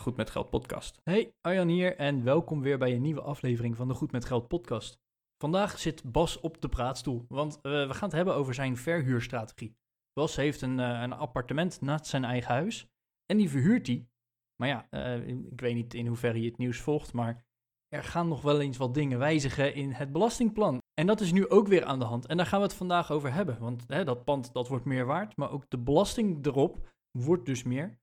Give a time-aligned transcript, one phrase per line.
[0.00, 1.00] Goed met Geld podcast.
[1.02, 4.48] Hey, Arjan hier en welkom weer bij een nieuwe aflevering van de Goed met Geld
[4.48, 4.98] podcast.
[5.42, 9.76] Vandaag zit Bas op de praatstoel, want eh, we gaan het hebben over zijn verhuurstrategie.
[10.12, 12.86] Bas heeft een, eh, een appartement naast zijn eigen huis
[13.26, 14.08] en die verhuurt hij.
[14.56, 17.44] Maar ja, eh, ik weet niet in hoeverre je het nieuws volgt, maar
[17.88, 20.78] er gaan nog wel eens wat dingen wijzigen in het belastingplan.
[20.94, 22.26] En dat is nu ook weer aan de hand.
[22.26, 23.58] En daar gaan we het vandaag over hebben.
[23.58, 27.62] Want hè, dat pand dat wordt meer waard, maar ook de belasting erop wordt dus
[27.62, 27.99] meer.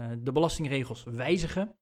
[0.00, 1.78] Uh, de belastingregels wijzigen.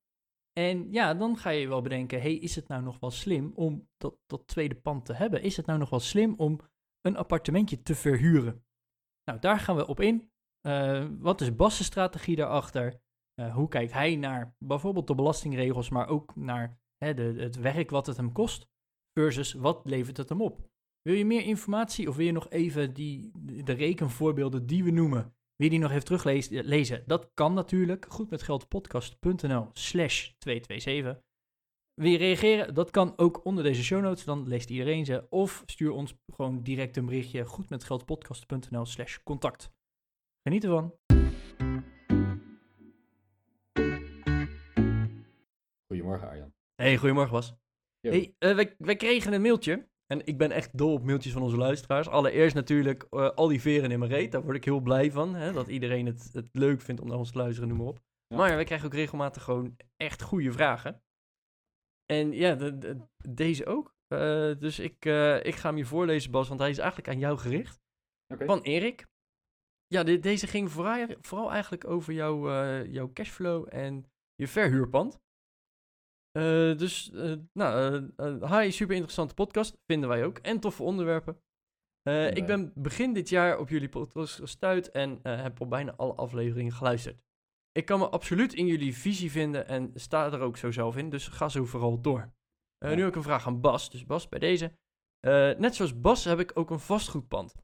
[0.52, 3.88] En ja, dan ga je wel bedenken, hey, is het nou nog wel slim om
[3.96, 5.42] dat, dat tweede pand te hebben?
[5.42, 6.60] Is het nou nog wel slim om
[7.00, 8.64] een appartementje te verhuren?
[9.24, 10.30] Nou, daar gaan we op in.
[10.66, 13.00] Uh, wat is Bas' strategie daarachter?
[13.40, 17.90] Uh, hoe kijkt hij naar bijvoorbeeld de belastingregels, maar ook naar hè, de, het werk
[17.90, 18.68] wat het hem kost?
[19.18, 20.68] Versus wat levert het hem op?
[21.02, 23.30] Wil je meer informatie of wil je nog even die,
[23.64, 27.02] de rekenvoorbeelden die we noemen, wie die nog heeft teruglezen?
[27.06, 28.06] Dat kan natuurlijk.
[28.08, 31.22] Goedmetgeldpodcast.nl slash 227.
[31.94, 32.74] Wil je reageren?
[32.74, 34.24] Dat kan ook onder deze show notes.
[34.24, 35.26] Dan leest iedereen ze.
[35.30, 37.44] Of stuur ons gewoon direct een berichtje.
[37.44, 39.70] Goedmetgeldpodcast.nl slash contact.
[40.42, 40.94] Geniet ervan.
[45.86, 46.52] Goedemorgen Arjan.
[46.74, 47.54] Hey, goedemorgen Bas.
[48.00, 48.10] Yo.
[48.10, 49.88] Hey, uh, wij, wij kregen een mailtje.
[50.12, 52.08] En ik ben echt dol op mailtjes van onze luisteraars.
[52.08, 54.32] Allereerst natuurlijk uh, al die veren in mijn reet.
[54.32, 55.34] Daar word ik heel blij van.
[55.34, 58.00] Hè, dat iedereen het, het leuk vindt om naar ons te luisteren, noem maar op.
[58.26, 58.36] Ja.
[58.36, 61.02] Maar wij krijgen ook regelmatig gewoon echt goede vragen.
[62.06, 63.94] En ja, de, de- deze ook.
[64.12, 64.18] Uh,
[64.58, 67.38] dus ik, uh, ik ga hem je voorlezen, Bas, want hij is eigenlijk aan jou
[67.38, 67.80] gericht.
[68.46, 69.06] Van Erik.
[69.86, 72.40] Ja, de- deze ging vooral, vooral eigenlijk over jouw,
[72.84, 75.20] jouw cashflow en je verhuurpand.
[76.38, 80.38] Uh, dus, uh, nou, uh, hi, super interessante podcast, vinden wij ook.
[80.38, 81.40] En toffe onderwerpen.
[82.32, 86.72] Ik ben begin dit jaar op jullie podcast gestuurd en heb op bijna alle afleveringen
[86.72, 87.20] geluisterd.
[87.72, 91.10] Ik kan me absoluut in jullie visie vinden en sta er ook zo zelf in,
[91.10, 92.32] dus ga zo vooral door.
[92.78, 94.72] Nu heb ik een vraag aan Bas, dus Bas, bij deze.
[95.58, 97.54] Net zoals Bas heb ik ook een vastgoedpand.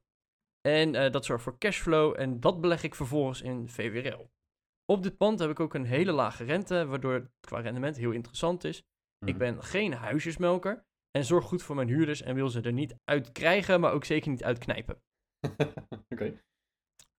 [0.69, 4.31] En uh, dat zorgt voor cashflow en dat beleg ik vervolgens in VWRL.
[4.87, 8.11] Op dit pand heb ik ook een hele lage rente, waardoor het qua rendement heel
[8.11, 8.83] interessant is.
[9.19, 9.33] Mhm.
[9.33, 12.97] Ik ben geen huisjesmelker en zorg goed voor mijn huurders en wil ze er niet
[13.05, 15.03] uit krijgen, maar ook zeker niet uitknijpen.
[16.12, 16.43] Oké.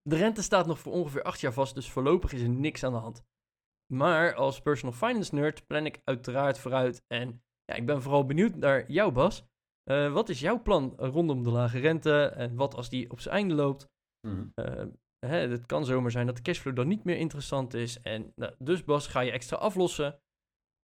[0.01, 2.93] De rente staat nog voor ongeveer acht jaar vast, dus voorlopig is er niks aan
[2.93, 3.25] de hand.
[3.93, 8.55] Maar als personal finance nerd plan ik uiteraard vooruit en ja, ik ben vooral benieuwd
[8.55, 9.45] naar jou Bas.
[9.91, 13.35] Uh, wat is jouw plan rondom de lage rente en wat als die op zijn
[13.35, 13.89] einde loopt?
[14.27, 14.85] Uh,
[15.27, 18.01] hè, het kan zomaar zijn dat de cashflow dan niet meer interessant is.
[18.01, 20.19] En nou, dus Bas, ga je extra aflossen?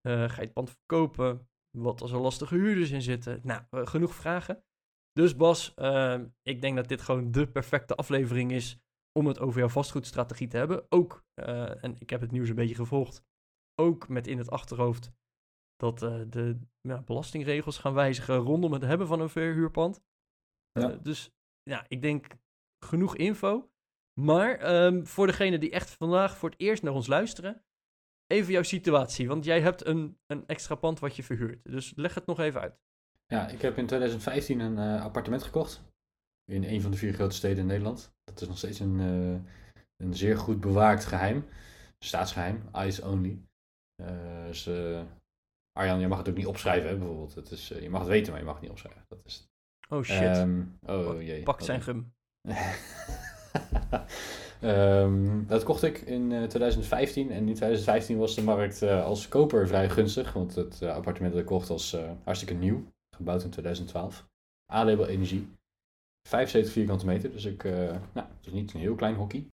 [0.08, 1.50] Uh, ga je het pand verkopen?
[1.78, 3.40] Wat als er lastige huurders in zitten?
[3.44, 4.64] Nou, uh, genoeg vragen.
[5.12, 8.80] Dus Bas, uh, ik denk dat dit gewoon de perfecte aflevering is
[9.20, 10.86] om het over jouw vastgoedstrategie te hebben.
[10.90, 13.24] Ook, uh, en ik heb het nieuws een beetje gevolgd,
[13.82, 15.12] ook met in het achterhoofd
[15.76, 20.02] dat de ja, belastingregels gaan wijzigen rondom het hebben van een verhuurpand.
[20.72, 20.88] Ja.
[20.88, 21.32] Dus
[21.64, 22.38] ja, ik denk
[22.86, 23.71] genoeg info.
[24.22, 27.64] Maar um, voor degene die echt vandaag voor het eerst naar ons luisteren,
[28.28, 29.28] even jouw situatie.
[29.28, 31.60] Want jij hebt een, een extra pand wat je verhuurt.
[31.64, 32.80] Dus leg het nog even uit.
[33.26, 35.82] Ja, ik heb in 2015 een uh, appartement gekocht.
[36.52, 38.14] In een van de vier grote steden in Nederland.
[38.24, 39.40] Dat is nog steeds een, uh,
[39.98, 41.46] een zeer goed bewaakt geheim.
[42.00, 43.42] Staatsgeheim, eyes only.
[44.02, 44.70] Uh, dus
[45.72, 47.36] Arjan, je mag het ook niet opschrijven, hè, bijvoorbeeld.
[47.36, 49.06] Het is, je mag het weten, maar je mag het niet opschrijven.
[49.08, 49.50] Dat is...
[49.90, 50.38] Oh shit.
[50.38, 51.44] Um, oh jee.
[51.44, 52.14] Pakt zijn gum.
[54.64, 59.28] um, dat kocht ik in uh, 2015 en in 2015 was de markt uh, als
[59.28, 62.84] koper vrij gunstig, want het uh, appartement dat ik kocht was hartstikke nieuw,
[63.16, 64.30] gebouwd in 2012.
[64.74, 65.48] A-label energie,
[66.28, 69.48] 75 vierkante meter, dus ik, nou, het is niet een heel klein hockey.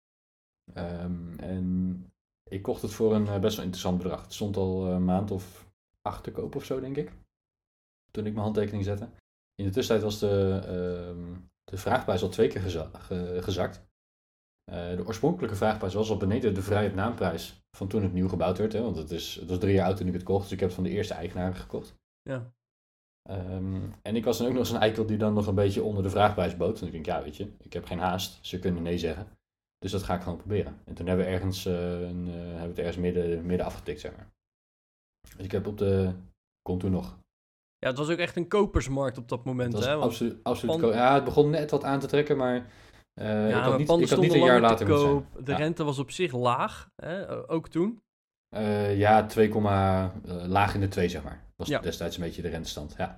[0.76, 2.06] Um, en
[2.50, 4.22] ik kocht het voor een best wel interessant bedrag.
[4.22, 5.68] Het stond al een maand of
[6.02, 7.12] acht te koop of zo, denk ik,
[8.12, 9.10] toen ik mijn handtekening zette.
[9.56, 13.87] In de tussentijd was de, uh, de vraagprijs al twee keer geza ge gezakt.
[14.72, 18.58] Uh, de oorspronkelijke vraagprijs was al beneden de vrije naamprijs van toen het nieuw gebouwd
[18.58, 18.74] werd.
[18.74, 20.60] Hè, want het, is, het was drie jaar oud toen ik het kocht, dus ik
[20.60, 21.96] heb het van de eerste eigenaar gekocht.
[22.22, 22.52] Ja.
[23.30, 26.04] Um, en ik was dan ook nog zo'n eikel die dan nog een beetje onder
[26.04, 26.80] de vraagprijs bood.
[26.82, 29.28] En ik denk, ja weet je, ik heb geen haast, ze kunnen nee zeggen.
[29.78, 30.78] Dus dat ga ik gewoon proberen.
[30.86, 34.00] En toen hebben we ergens, uh, een, uh, hebben we het ergens midden, midden afgetikt,
[34.00, 34.32] zeg maar.
[35.36, 36.14] Dus ik heb op de,
[36.62, 37.18] kon toen nog,
[37.80, 39.74] Ja, het was ook echt een kopersmarkt op dat moment.
[39.74, 39.96] Hè?
[39.96, 40.04] want-
[40.44, 42.72] absoluut, Ja, het begon net wat aan te trekken, maar
[43.18, 45.46] eh, ik ja, had niet, panden ik had niet een jaar later te moeten zijn.
[45.46, 45.58] De Ja.
[45.58, 47.50] rente was op zich laag, hè?
[47.50, 48.02] ook toen.
[48.56, 50.10] Eh, ja, 2, eh,
[50.48, 51.44] laag in de 2, zeg maar.
[51.56, 51.80] Was Ja.
[51.80, 52.96] destijds een beetje de rentestand.
[52.98, 53.18] Ja.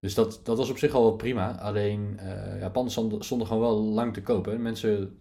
[0.00, 1.58] Dus dat, dat was op zich al wel prima.
[1.58, 2.18] Alleen,
[2.58, 4.52] ja, panden stonden, stonden gewoon wel lang te kopen.
[4.52, 5.20] En mensen,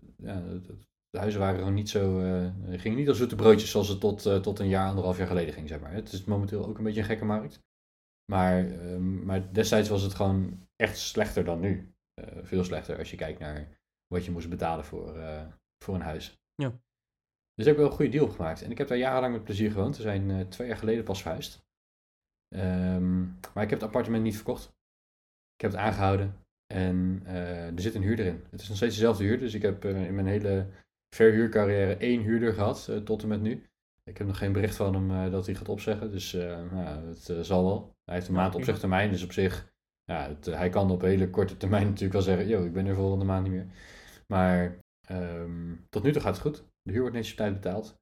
[1.09, 2.21] de huizen waren gewoon niet zo,
[2.69, 5.67] gingen niet als zoete broodjes zoals het tot, tot een jaar, anderhalf jaar geleden ging,
[5.67, 5.93] zeg maar.
[5.93, 7.59] Het is momenteel ook een beetje een gekke markt.
[8.31, 11.93] Maar, ehm, maar destijds was het gewoon echt slechter dan nu.
[12.41, 13.67] Veel slechter als je kijkt naar
[14.11, 15.45] wat je moest betalen voor, eh,
[15.83, 16.39] voor een huis.
[16.55, 16.79] Ja.
[17.61, 18.61] Dus ik heb wel een goede deal gemaakt.
[18.61, 19.97] En ik heb daar jarenlang met plezier gewoond.
[19.97, 21.65] We zijn eh, twee jaar geleden pas verhuisd.
[22.55, 24.63] Ehm, maar ik heb het appartement niet verkocht.
[25.55, 26.35] Ik heb het aangehouden.
[26.73, 28.43] En eh, er zit een huurder in.
[28.49, 29.39] Het is nog steeds dezelfde huurder.
[29.39, 30.67] Dus ik heb in mijn hele
[31.15, 32.87] verhuurcarrière één huurder gehad.
[32.87, 33.69] eh, tot en met nu.
[34.03, 36.11] Ik heb nog geen bericht van hem dat hij gaat opzeggen.
[36.11, 37.95] Dus nou, het zal wel.
[38.03, 39.11] Hij heeft een maand opzegtermijn.
[39.11, 39.73] Dus op zich...
[40.03, 42.47] Ja, het, hij kan op hele korte termijn natuurlijk wel zeggen...
[42.47, 43.67] Yo, ik ben er volgende maand niet meer.
[44.31, 46.63] Maar ehm, tot nu toe gaat het goed.
[46.81, 47.99] De huur wordt netjes op tijd betaald.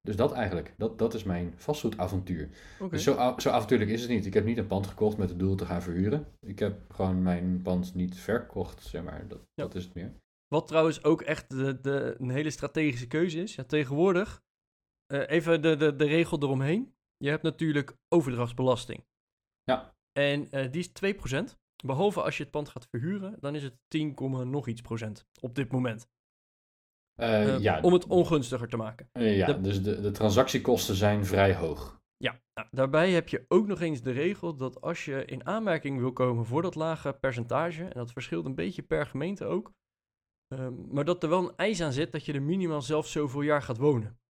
[0.00, 0.74] Dus dat eigenlijk.
[0.76, 2.48] Dat, dat is mijn vastgoedavontuur.
[2.90, 4.26] Dus zo, zo avontuurlijk is het niet.
[4.26, 6.26] Ik heb niet een pand gekocht met het doel te gaan verhuren.
[6.40, 9.28] Ik heb gewoon mijn pand niet verkocht, zeg maar.
[9.28, 9.44] Dat, Ja.
[9.64, 10.12] dat is het meer.
[10.48, 13.54] Wat trouwens ook echt de, de, een hele strategische keuze is.
[13.54, 14.42] Ja, tegenwoordig,
[15.06, 16.94] eh, even de, de, de regel eromheen.
[17.16, 19.04] Je hebt natuurlijk overdrachtsbelasting.
[19.62, 19.94] Ja.
[20.12, 20.90] En eh, die is
[21.52, 21.60] 2%.
[21.86, 25.26] Behalve als je het pand gaat verhuren, dan is het 10, komma nog iets procent
[25.40, 26.08] op dit moment.
[27.14, 29.08] Eh, Eh, ja, Om het ongunstiger te maken.
[29.12, 32.00] eh, ja de- dus de, de transactiekosten zijn vrij hoog.
[32.16, 35.98] Ja, nou, daarbij heb je ook nog eens de regel dat als je in aanmerking
[35.98, 39.72] wil komen voor dat lage percentage, en dat verschilt een beetje per gemeente ook,
[40.48, 43.42] ehm, maar dat er wel een eis aan zit dat je er minimaal zelf zoveel
[43.42, 44.20] jaar gaat wonen.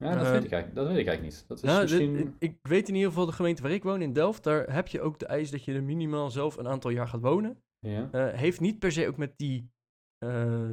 [0.00, 1.48] Ja, dat, Eh, weet ik eigenlijk, dat weet ik eigenlijk niet.
[1.48, 2.36] Dat is Nou, dit- misschien...
[2.38, 5.00] ik weet in ieder geval de gemeente waar ik woon, in Delft, daar heb je
[5.00, 7.62] ook de eis dat je er minimaal zelf een aantal jaar gaat wonen.
[7.86, 8.08] ja.
[8.12, 9.70] Eh, heeft niet per se ook met die,
[10.18, 10.70] eh,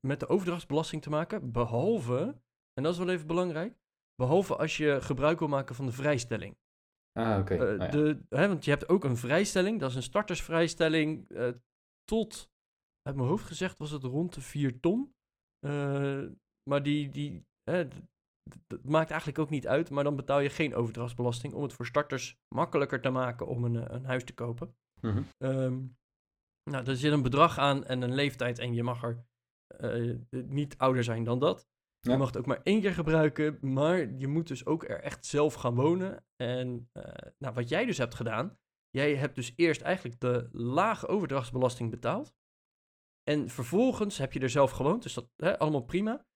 [0.00, 2.40] met de overdrachtsbelasting te maken, behalve,
[2.74, 3.78] en dat is wel even belangrijk,
[4.14, 6.56] behalve als je gebruik wil maken van de vrijstelling.
[7.12, 7.54] Ah, oké.
[7.54, 7.86] Eh, ja.
[7.88, 11.26] de, hè, want je hebt ook een vrijstelling, dat is een startersvrijstelling
[12.04, 12.50] tot,
[13.02, 15.14] uit mijn hoofd gezegd was het rond de 4 ton.
[16.70, 17.88] Maar die, die hè,
[18.66, 21.86] dat maakt eigenlijk ook niet uit, maar dan betaal je geen overdrachtsbelasting om het voor
[21.86, 24.76] starters makkelijker te maken om een, eh, een huis te kopen.
[25.00, 25.22] Mhm.
[25.38, 25.78] Ehm,
[26.70, 29.24] nou, er zit een bedrag aan en een leeftijd en je mag er
[29.72, 31.68] eh, niet ouder zijn dan dat.
[32.00, 32.12] Ja.
[32.12, 35.26] Je mag het ook maar één keer gebruiken, maar je moet dus ook er echt
[35.26, 36.24] zelf gaan wonen.
[36.36, 38.58] En eh, nou, wat jij dus hebt gedaan,
[38.90, 42.34] jij hebt dus eerst eigenlijk de lage overdrachtsbelasting betaald.
[43.22, 46.26] En vervolgens heb je er zelf gewoond, dus dat hè, allemaal prima.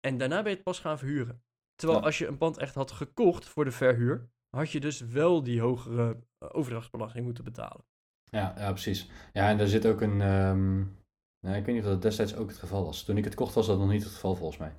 [0.00, 1.44] En daarna ben je het pas gaan verhuren.
[1.76, 2.06] Terwijl Ja.
[2.06, 5.60] als je een pand echt had gekocht voor de verhuur, had je dus wel die
[5.60, 7.84] hogere eh, overdrachtsbelasting moeten betalen.
[8.24, 9.10] Ja, ja, precies.
[9.32, 10.20] Ja, en daar zit ook een...
[10.20, 10.76] ehm,
[11.40, 13.02] nou, ik weet niet of dat destijds ook het geval was.
[13.02, 14.74] Toen ik het kocht was dat nog niet het geval volgens mij.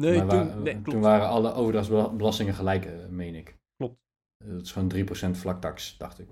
[0.00, 1.00] Nee, Maar toen, nee toen klopt.
[1.00, 3.56] waren alle overdrachtsbelastingen gelijk, eh, meen ik.
[3.76, 3.98] Klopt.
[4.44, 6.28] Eh, Dat is gewoon 3% vlaktax, dacht ik.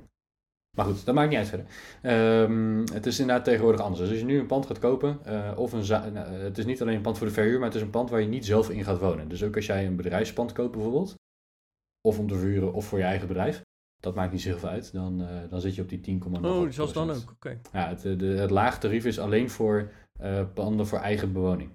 [0.77, 1.67] Maar goed, dat maakt niet uit verder.
[2.03, 4.01] Ehm, het is inderdaad tegenwoordig anders.
[4.01, 6.65] Dus als je nu een pand gaat kopen, eh, of een za- nou, het is
[6.65, 8.47] niet alleen een pand voor de verhuur, maar het is een pand waar je niet
[8.47, 9.29] zelf in gaat wonen.
[9.29, 11.15] Dus ook als jij een bedrijfspand koopt bijvoorbeeld,
[12.09, 13.63] of om te verhuren of voor je eigen bedrijf,
[13.97, 14.93] dat maakt niet zoveel uit.
[14.93, 17.31] Dan, eh, dan zit je op die 10,9 Oh, zelfs dan ook.
[17.31, 17.61] Oké.
[17.73, 21.71] Ja, het, de, het laag tarief is alleen voor eh, panden voor eigen bewoning.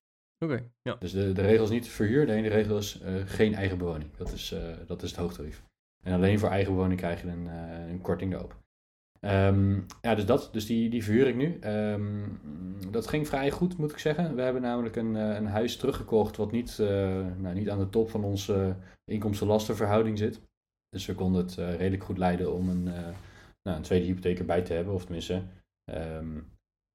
[0.45, 0.95] Oké, ja.
[0.99, 4.09] Dus de, de regel is niet verhuur, de ene regel is eh, geen eigen bewoning.
[4.17, 5.63] Dat is, eh, dat is het hoogtarief.
[6.03, 8.55] En alleen voor eigen bewoning krijg je een, eh, een korting daarop.
[9.19, 10.49] Ehm, ja, dus dat.
[10.51, 11.57] Dus die, die verhuur ik nu.
[11.59, 12.27] Ehm,
[12.91, 14.35] dat ging vrij goed, moet ik zeggen.
[14.35, 16.87] We hebben namelijk een, eh, een huis teruggekocht wat niet, eh,
[17.37, 18.75] nou, niet aan de top van onze
[19.11, 20.41] inkomsten-lastenverhouding zit.
[20.89, 24.61] Dus we konden het eh, redelijk goed leiden om een, nou, een tweede hypotheek erbij
[24.61, 24.93] te hebben.
[24.93, 25.43] Of tenminste,
[25.91, 26.35] ehm,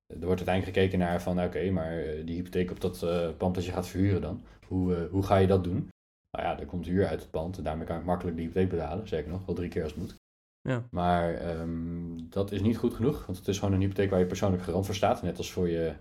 [0.07, 2.99] er wordt uiteindelijk gekeken naar van, oké, maar die hypotheek op dat
[3.37, 5.89] pand dat je gaat verhuren dan, hoe, hoe ga je dat doen?
[6.31, 8.71] Nou ja, er komt huur uit het pand en daarmee kan ik makkelijk die hypotheek
[8.71, 9.09] betalen.
[9.09, 10.22] Zeker nog, wel drie keer als het moet.
[10.63, 10.87] Ja.
[10.91, 14.27] Maar ehm, dat is niet goed genoeg, want het is gewoon een hypotheek waar je
[14.27, 15.95] persoonlijk garant voor staat, net als voor je,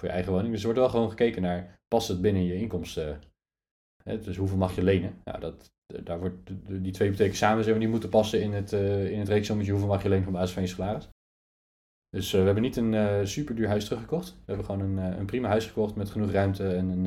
[0.00, 0.50] voor je eigen woning.
[0.50, 3.20] Dus er wordt wel gewoon gekeken naar, past het binnen je inkomsten?
[4.02, 5.20] Hè, dus hoeveel mag je lenen?
[5.24, 5.72] Nou, dat,
[6.02, 6.36] daar wordt
[6.82, 9.88] die twee hypotheken samen zeg die moeten passen in het, eh in het reeksommetje hoeveel
[9.90, 11.08] mag je lenen op basis van je salaris.
[12.08, 14.30] Dus eh, we hebben niet een eh super duur huis teruggekocht.
[14.32, 17.04] We hebben gewoon een, een prima huis gekocht met genoeg ruimte en een,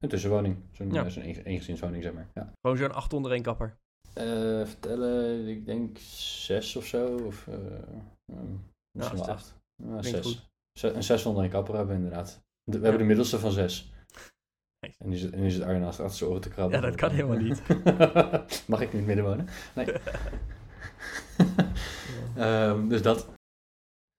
[0.00, 0.56] een tussenwoning.
[0.72, 1.04] Zo'n Ja.
[1.04, 2.28] een- eengezinswoning, zeg maar.
[2.34, 2.52] Ja.
[2.60, 3.76] Gewoon zo'n 8 onder één kapper.
[4.16, 7.16] Eh, vertellen, ik denk zes of zo.
[7.16, 7.54] Of, eh,
[8.92, 9.54] misschien is wel acht.
[10.00, 10.48] Zes.
[10.82, 12.42] Een zes onder één kapper hebben we inderdaad.
[12.64, 13.92] De- we hebben de middelste van zes.
[14.80, 14.96] Nice.
[14.98, 16.80] En nu zit, nu zit Arjen naast achter zijn oren te krabben.
[16.80, 17.62] Ja, dat kan helemaal niet.
[18.68, 19.48] Mag ik het midden wonen?
[19.74, 19.86] Nee.
[22.36, 23.28] Ehm, dus dat.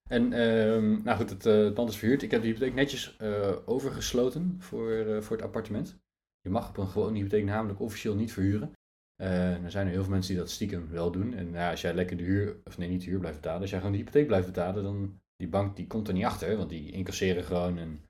[0.09, 2.21] En ehm, nou goed, het, het pand is verhuurd.
[2.21, 3.19] Ik heb de hypotheek netjes
[3.65, 5.97] overgesloten voor, voor het appartement.
[6.41, 8.71] Je mag op een gewone hypotheek namelijk officieel niet verhuren.
[9.17, 11.33] Eh, er zijn er heel veel mensen die dat stiekem wel doen.
[11.33, 13.61] En ja, als jij lekker de huur, of nee, niet de huur blijft betalen.
[13.61, 16.57] Als jij gewoon de hypotheek blijft betalen, dan die bank die komt er niet achter.
[16.57, 17.77] Want die incasseren gewoon.
[17.77, 18.03] En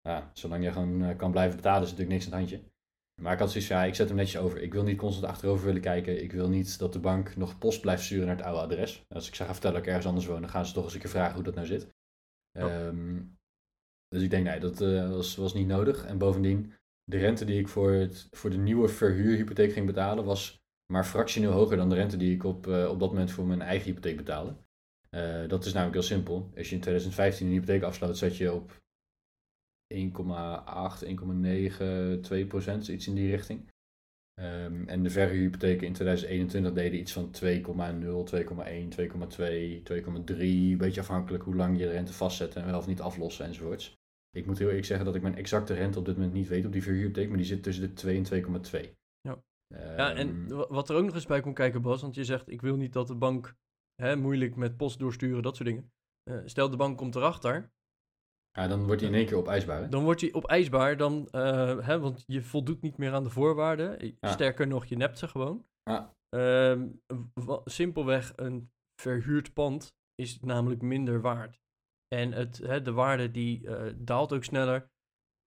[0.00, 2.72] ja, zolang jij gewoon eh, kan blijven betalen, is er natuurlijk niks aan het handje.
[3.22, 4.62] Maar ik had zoiets van, ja, ik zet hem netjes over.
[4.62, 6.22] Ik wil niet constant achterover willen kijken.
[6.22, 9.04] Ik wil niet dat de bank nog post blijft sturen naar het oude adres.
[9.08, 10.94] Als ik zeg, ga vertellen dat ik ergens anders woon, dan gaan ze toch eens
[10.94, 11.88] een keer vragen hoe dat nou zit.
[12.58, 13.22] Ehm,
[14.08, 16.04] dus ik denk, nee, dat eh, was, was niet nodig.
[16.04, 16.72] En bovendien,
[17.04, 21.52] de rente die ik voor, het, voor de nieuwe verhuurhypotheek ging betalen, was maar fractioneel
[21.52, 24.16] hoger dan de rente die ik op, eh, op dat moment voor mijn eigen hypotheek
[24.16, 24.56] betaalde.
[25.10, 26.52] Eh, dat is namelijk heel simpel.
[26.56, 28.82] Als je in 2015 een hypotheek afsloot, zat je op
[29.86, 33.72] 1,8, 1,9, 2 procent, iets in die richting.
[34.34, 40.72] Ehm, en de verhuurhypotheken in 2021 deden iets van 2,0, 2,1, 2,2, 2,3.
[40.72, 43.94] Een beetje afhankelijk hoe lang je de rente vastzet en wel of niet aflossen enzovoorts.
[44.34, 46.64] Ik moet heel eerlijk zeggen dat ik mijn exacte rente op dit moment niet weet
[46.66, 48.94] op die verhuurhypotheek, maar die zit tussen de 2 en 2,2.
[49.20, 49.42] Ja.
[49.96, 52.50] Ja, en wa- wat er ook nog eens bij komt kijken, Bas, want je zegt,
[52.50, 53.54] ik wil niet dat de bank
[54.02, 55.92] hè, moeilijk met post doorsturen, dat soort dingen.
[56.22, 57.72] Eh, stel, de bank komt erachter,
[58.50, 59.82] ja, dan wordt hij in één keer opeisbaar.
[59.82, 59.88] Hè?
[59.88, 64.16] dan wordt hij opeisbaar, dan, eh, hè, want je voldoet niet meer aan de voorwaarden.
[64.20, 64.30] Ja.
[64.32, 65.66] Sterker nog, je nept ze gewoon.
[65.82, 66.14] Ja.
[66.28, 66.88] Ehm,
[67.64, 68.70] simpelweg, een
[69.02, 71.60] verhuurd pand is namelijk minder waard.
[72.14, 74.90] En het, hè, de waarde die eh, daalt ook sneller,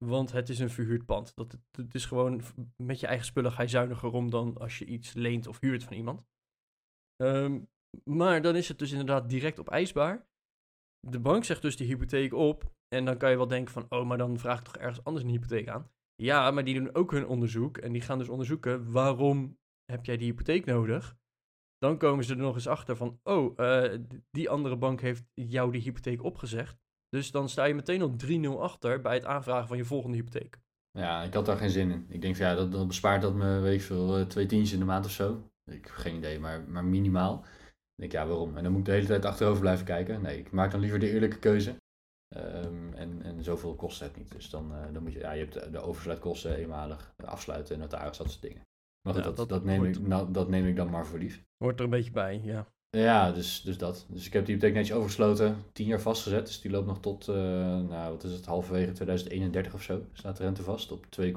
[0.06, 1.36] want het is een verhuurd pand.
[1.36, 2.42] Dat, het, is gewoon,
[2.76, 5.84] met je eigen spullen ga je zuiniger om dan als je iets leent of huurt
[5.84, 6.26] van iemand.
[7.16, 7.62] Ehm,
[8.04, 10.28] maar dan is het dus inderdaad direct opeisbaar.
[11.00, 12.76] De bank zegt dus de hypotheek op.
[12.88, 15.26] En dan kan je wel denken van, oh, maar dan vraag ik toch ergens anders
[15.26, 15.92] een hypotheek aan.
[16.16, 17.78] Ja, maar die doen ook hun onderzoek.
[17.78, 21.18] En die gaan dus onderzoeken, waarom heb jij die hypotheek nodig?
[21.78, 24.00] Dan komen ze er nog eens achter van, oh, eh,
[24.32, 26.78] die andere bank heeft jou die hypotheek opgezegd.
[27.10, 30.60] Dus dan sta je meteen op 3-0 achter bij het aanvragen van je volgende hypotheek.
[30.92, 32.06] Ja, ik had daar geen zin in.
[32.10, 34.80] Ik denk van ja, dat, dan bespaart dat me, weet veel, eh, twee tientjes in
[34.80, 35.50] de maand of zo.
[35.72, 37.44] Ik heb geen idee, maar, maar minimaal.
[37.44, 38.58] Ik denk ja, waarom?
[38.58, 40.22] En dan moet ik de hele tijd achterover blijven kijken.
[40.22, 41.76] Nee, ik maak dan liever de eerlijke keuze.
[42.36, 44.32] Ehm, en, en zoveel kost het niet.
[44.32, 48.18] Dus dan, eh, dan moet je, ja, je hebt de, de oversluitkosten eenmalig, afsluiten, notaris,
[48.18, 48.62] dat soort dingen.
[49.02, 51.20] Maar goed, Ja, dat, dat dat, neem ik, nou, dat neem ik dan maar voor
[51.20, 51.44] lief.
[51.58, 52.68] Hoort er een beetje bij, ja.
[52.90, 54.06] Ja, dus, dus dat.
[54.10, 56.46] Dus ik heb die hypotheek netjes overgesloten, tien jaar vastgezet.
[56.46, 57.36] Dus die loopt nog tot, eh,
[57.80, 60.02] nou wat is het, halverwege 2031 of zo.
[60.14, 61.36] Staat de rente vast op 2,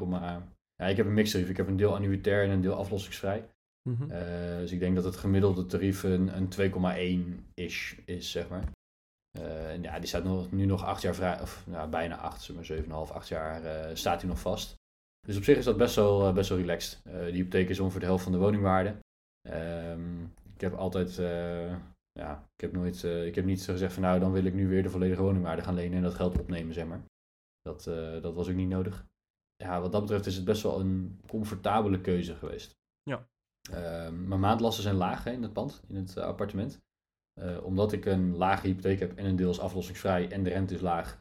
[0.77, 1.49] ja, ik heb een mixtarief.
[1.49, 3.49] Ik heb een deel annuitair en een deel aflossingsvrij.
[3.89, 4.11] Mhm.
[4.11, 8.65] Eh, dus ik denk dat het gemiddelde tarief een, een 2,1-ish is, zeg maar.
[9.31, 12.43] Eh, en ja, die staat nog, nu nog acht jaar vrij, of nou, bijna acht,
[12.43, 14.75] zeg maar 7,5, acht jaar staat hij nog vast.
[15.27, 17.01] Dus op zich is dat best wel, eh, best wel relaxed.
[17.05, 18.97] Eh die hypotheek is ongeveer de helft van de woningwaarde.
[19.49, 20.23] Ehm,
[20.55, 21.77] ik heb altijd, eh,
[22.13, 24.69] ja, ik heb nooit, ik heb niet zo gezegd van nou, dan wil ik nu
[24.69, 27.05] weer de volledige woningwaarde gaan lenen en dat geld opnemen, zeg maar.
[27.63, 27.85] Dat,
[28.23, 29.07] dat was ook niet nodig.
[29.57, 32.77] Ja, wat dat betreft is het best wel een comfortabele keuze geweest.
[33.03, 33.29] Ja.
[33.71, 36.79] Ehm, mijn maandlasten zijn laag hè, in het pand, in het appartement.
[37.63, 40.81] Omdat ik een lage hypotheek heb en een deel is aflossingsvrij en de rente is
[40.81, 41.20] laag,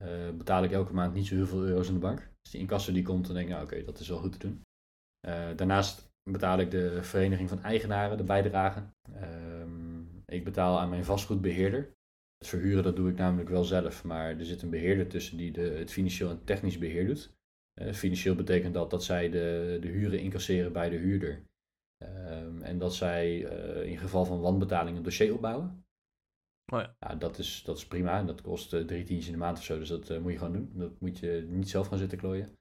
[0.00, 2.30] eh, betaal ik elke maand niet zo heel veel euro's in de bank.
[2.42, 4.38] Dus die incasso die komt, dan denk ik, nou oké, dat is wel goed te
[4.38, 4.62] doen.
[5.20, 8.82] Eh, daarnaast betaal ik de vereniging van eigenaren, de bijdrage.
[9.12, 11.94] Ehm, ik betaal aan mijn vastgoedbeheerder.
[12.38, 15.52] Het verhuren dat doe ik namelijk wel zelf, maar er zit een beheerder tussen die
[15.52, 17.32] de, het financieel en technisch beheer doet.
[17.74, 21.42] Eh, financieel betekent dat dat zij de, de huren incasseren bij de huurder.
[21.96, 23.38] Ehm, en dat zij
[23.84, 25.84] in geval van wanbetaling een dossier opbouwen.
[26.72, 26.94] Oh ja.
[26.98, 28.22] Ja, dat is, dat is prima.
[28.22, 29.78] Dat kost eh, drie tientjes in de maand of zo.
[29.78, 30.70] Dus dat eh, moet je gewoon doen.
[30.74, 32.58] Dat moet je niet zelf gaan zitten klooien.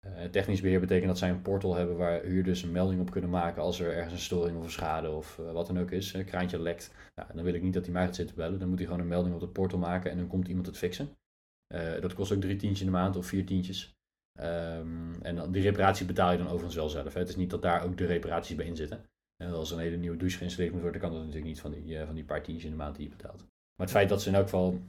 [0.00, 3.30] Eh, technisch beheer betekent dat zij een portal hebben waar huurders een melding op kunnen
[3.30, 6.12] maken als er ergens een storing of een schade of wat dan ook is.
[6.12, 6.94] Een kraantje lekt.
[7.34, 8.58] Dan wil ik niet dat hij mij gaat zitten bellen.
[8.58, 10.76] Dan moet hij gewoon een melding op het portal maken en dan komt iemand het
[10.76, 11.08] fixen.
[12.00, 13.96] Dat kost ook drie tientjes in de maand of vier tientjes.
[14.38, 17.12] Ehm, en die reparatie betaal je dan overigens wel zelf.
[17.12, 17.20] Hè.
[17.20, 19.04] Het is niet dat daar ook de reparaties bij in zitten.
[19.44, 21.70] En als er een hele nieuwe douche geïnstalleerd moet worden, kan dat natuurlijk niet van
[21.70, 23.38] die, eh, van die paar tientjes in de maand die je betaalt.
[23.38, 24.80] Maar het feit dat ze in elk geval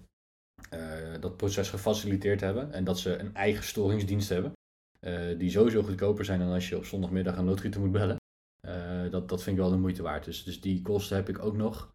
[0.69, 4.51] eh, dat proces gefaciliteerd hebben en dat ze een eigen storingsdienst hebben,
[4.99, 8.17] eh, die sowieso goedkoper zijn dan als je op zondagmiddag een loodgieter moet bellen,
[9.11, 10.25] dat, dat vind ik wel de moeite waard.
[10.25, 11.91] Dus, dus die kosten heb ik ook nog.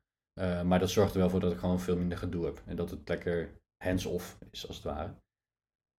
[0.65, 2.63] Maar dat zorgt er wel voor dat ik gewoon veel minder gedoe heb.
[2.67, 5.15] En dat het lekker hands-off is, als het ware.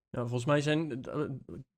[0.09, 1.01] Ja, volgens mij zijn,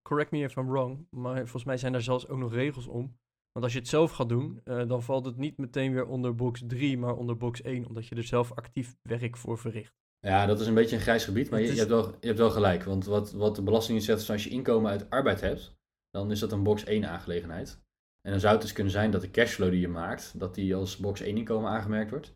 [0.02, 3.18] correct me if I'm wrong, maar volgens mij zijn daar zelfs ook nog regels om.
[3.58, 6.36] Want als je het zelf gaat doen, eh, dan valt het niet meteen weer onder
[6.36, 9.94] box 3, maar onder box 1, omdat je er zelf actief werk voor verricht.
[10.20, 12.38] Ja, dat is een beetje een grijs gebied, maar je, je, hebt, wel, je hebt
[12.38, 12.84] wel gelijk.
[12.84, 15.76] Want wat, wat de belasting zegt, is als je inkomen uit arbeid hebt,
[16.10, 17.82] dan is dat een box 1 aangelegenheid.
[18.22, 20.76] En dan zou het dus kunnen zijn dat de cashflow die je maakt, dat die
[20.76, 22.36] als box 1 inkomen aangemerkt wordt.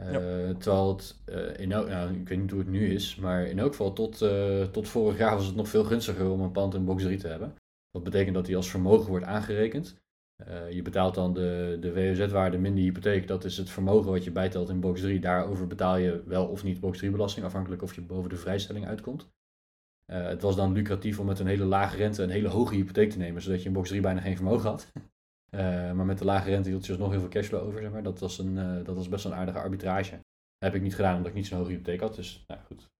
[0.00, 0.54] Uh, Ja.
[0.54, 3.70] Terwijl het, eh, in nou, ik weet niet hoe het nu is, maar in elk
[3.70, 6.84] geval tot, eh, tot vorig jaar was het nog veel gunstiger om een pand in
[6.84, 7.54] box 3 te hebben.
[7.90, 10.02] Dat betekent dat die als vermogen wordt aangerekend.
[10.36, 13.26] Eh, je betaalt dan de, de WOZ-waarde min de hypotheek.
[13.26, 15.20] Dat is het vermogen wat je bijtelt in box 3.
[15.20, 18.86] Daarover betaal je wel of niet box 3 belasting, afhankelijk of je boven de vrijstelling
[18.86, 19.28] uitkomt.
[20.04, 23.10] Eh, het was dan lucratief om met een hele lage rente een hele hoge hypotheek
[23.10, 24.92] te nemen, zodat je in box 3 bijna geen vermogen had.
[25.54, 27.90] Eh, maar met de lage rente hield je dus nog heel veel cashflow over, zeg
[27.90, 28.02] maar.
[28.02, 30.20] Dat was, een, dat was best een aardige arbitrage.
[30.58, 32.90] Heb ik niet gedaan omdat ik niet zo'n hoge hypotheek had, dus nou goed,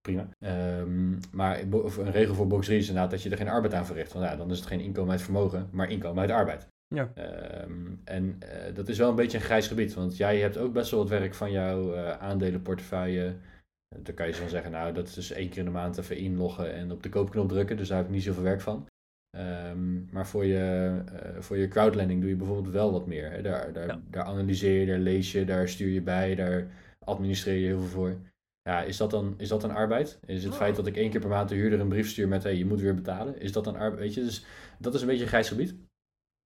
[0.00, 0.28] prima.
[0.38, 3.86] Ehm, maar een regel voor box 3 is inderdaad dat je er geen arbeid aan
[3.86, 4.12] verricht.
[4.12, 6.68] Want ja, dan is het geen inkomen uit vermogen, maar inkomen uit arbeid.
[6.88, 7.12] Ja.
[7.14, 10.72] Ehm, en eh, dat is wel een beetje een grijs gebied, want jij hebt ook
[10.72, 13.26] best wel wat werk van jouw eh, aandelenportefeuille.
[13.26, 15.98] Eh, Dan kan je dan zeggen, nou, dat is dus één keer in de maand
[15.98, 18.86] even inloggen en op de koopknop drukken, dus daar heb ik niet zoveel werk van.
[19.30, 23.30] Ehm, maar voor je, eh, voor je crowdlending doe je bijvoorbeeld wel wat meer.
[23.30, 23.42] Hè?
[23.42, 24.00] Daar, daar, Ja.
[24.10, 26.66] daar analyseer je, daar lees je, daar stuur je bij, daar
[27.04, 28.16] administreer je heel veel voor.
[28.62, 30.18] Ja, is dat dan, is dat een arbeid?
[30.26, 32.42] Is het feit dat ik één keer per maand de huurder een brief stuur met
[32.42, 33.40] hey, je moet weer betalen?
[33.40, 34.00] Is dat een arbeid?
[34.00, 34.44] Weet je, dus
[34.78, 35.74] dat is een beetje een grijs gebied.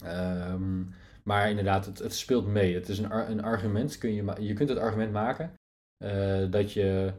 [0.05, 0.85] Ehm,
[1.23, 2.75] maar inderdaad, het, het speelt mee.
[2.75, 3.99] Het is een, ar- een argument.
[3.99, 5.55] Kun je, je kunt het argument maken
[6.05, 7.13] eh, dat je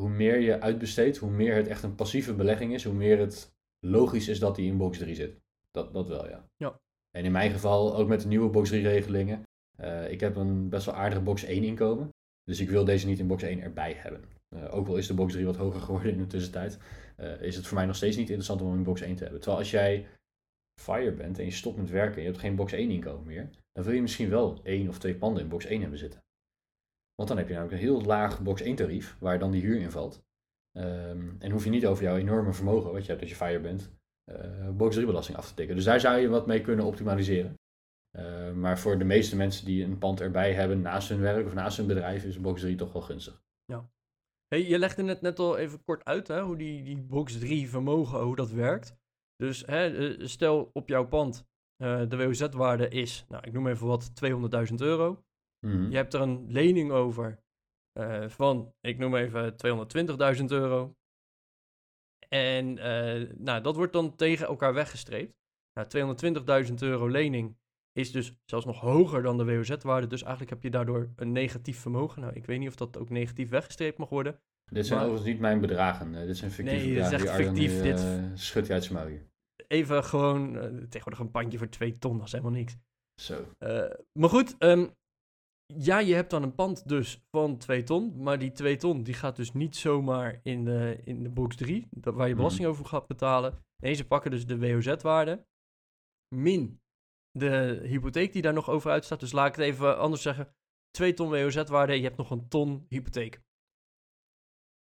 [0.00, 3.50] hoe meer je uitbesteedt, hoe meer het echt een passieve belegging is, hoe meer het
[3.86, 5.36] logisch is dat die in box 3 zit.
[5.70, 6.44] Dat, dat wel, ja.
[6.56, 6.76] Ja.
[7.10, 9.42] En in mijn geval, ook met de nieuwe box 3 regelingen,
[9.78, 12.08] eh, ik heb een best wel aardige box 1 inkomen.
[12.42, 14.24] Dus ik wil deze niet in box 1 erbij hebben.
[14.48, 16.78] Eh, ook al is de box 3 wat hoger geworden in de tussentijd,
[17.40, 19.40] is het voor mij nog steeds niet interessant om hem in box 1 te hebben.
[19.40, 20.06] Terwijl als jij
[20.92, 23.50] fire bent en je stopt met werken en je hebt geen box 1 inkomen meer,
[23.72, 26.24] dan wil je misschien wel één of twee panden in box 1 hebben zitten.
[27.14, 29.80] Want dan heb je namelijk een heel laag box 1 tarief, waar dan die huur
[29.80, 30.24] in valt.
[30.72, 33.60] Ehm, en hoef je niet over jouw enorme vermogen, wat je hebt als je fire
[33.60, 33.92] bent,
[34.24, 35.76] eh, box 3 belasting af te tikken.
[35.76, 37.54] Dus daar zou je wat mee kunnen optimaliseren.
[38.10, 41.54] Eh, maar voor de meeste mensen die een pand erbij hebben naast hun werk of
[41.54, 43.44] naast hun bedrijf, is box 3 toch wel gunstig.
[44.48, 47.68] Hey, je legde het net al even kort uit, hè, hoe die, die box 3
[47.68, 48.96] vermogen, hoe dat werkt.
[49.36, 51.46] Dus hè, eh, stel op jouw pand,
[51.76, 55.24] eh, de WOZ-waarde is, nou, ik noem even wat, 200.000 euro.
[55.66, 55.90] Mhm.
[55.90, 57.44] Je hebt er een lening over
[57.92, 60.96] eh, van, ik noem even 220.000 euro.
[62.28, 62.74] En
[63.42, 65.34] nou, dat wordt dan tegen elkaar weggestreept.
[65.72, 67.56] Nou, 220.000 euro lening
[67.92, 70.06] is dus zelfs nog hoger dan de WOZ-waarde.
[70.06, 72.20] Dus eigenlijk heb je daardoor een negatief vermogen.
[72.20, 74.40] Nou, ik weet niet of dat ook negatief weggestreept mag worden.
[74.72, 76.14] Dit zijn Maar- overigens niet mijn bedragen.
[76.14, 77.28] eh, dit zijn fictieve Nee, dit is bedragen.
[77.38, 79.28] echt fictief, nu, dit- eh, schudt hij uit zijn.
[79.68, 82.76] Even gewoon, eh, tegenwoordig een pandje voor 2 ton, dat is helemaal niks.
[83.20, 83.44] Zo.
[84.18, 84.86] Maar goed, ehm,
[85.74, 88.22] ja, je hebt dan een pand dus van 2 ton.
[88.22, 91.86] Maar die 2 ton die gaat dus niet zomaar in de, in de box 3,
[91.90, 92.42] dat, waar je Mhm.
[92.42, 93.58] belasting over gaat betalen.
[93.82, 95.46] Nee, ze pakken dus de WOZ-waarde
[96.34, 96.80] min
[97.30, 99.20] de hypotheek die daar nog over uitstaat.
[99.20, 100.54] Dus laat ik het even anders zeggen.
[100.90, 103.40] 2 ton WOZ-waarde, je hebt nog een ton hypotheek.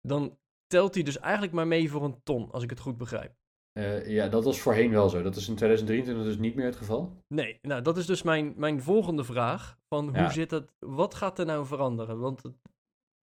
[0.07, 0.37] Dan
[0.67, 3.33] telt hij dus eigenlijk maar mee voor een ton, als ik het goed begrijp.
[3.71, 5.21] Eh, ja, dat was voorheen wel zo.
[5.21, 7.17] Dat is in 2023 dus niet meer het geval.
[7.27, 9.77] Nee, nou dat is dus mijn, mijn volgende vraag.
[9.87, 10.29] Van hoe Ja.
[10.29, 12.19] zit het, wat gaat er nou veranderen?
[12.19, 12.53] Want het,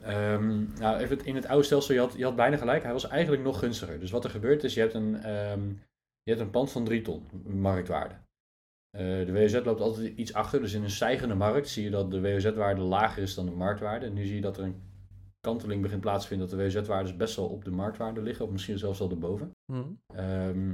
[0.04, 2.82] Ehm, nou, even in het oude stelsel, je had, je had bijna gelijk.
[2.82, 4.00] Hij was eigenlijk nog gunstiger.
[4.00, 5.68] Dus wat er gebeurt is, je hebt een, ehm,
[6.22, 8.14] je hebt een pand van 3 ton marktwaarde.
[8.90, 10.60] Eh, de WOZ loopt altijd iets achter.
[10.60, 14.06] Dus in een stijgende markt zie je dat de WOZ-waarde lager is dan de marktwaarde.
[14.06, 14.82] En nu zie je dat er een
[15.40, 18.44] kanteling begint plaats te vinden dat de WOZ-waardes best wel op de marktwaarde liggen.
[18.44, 19.50] Of misschien zelfs wel erboven.
[19.72, 20.68] hm, Ehm,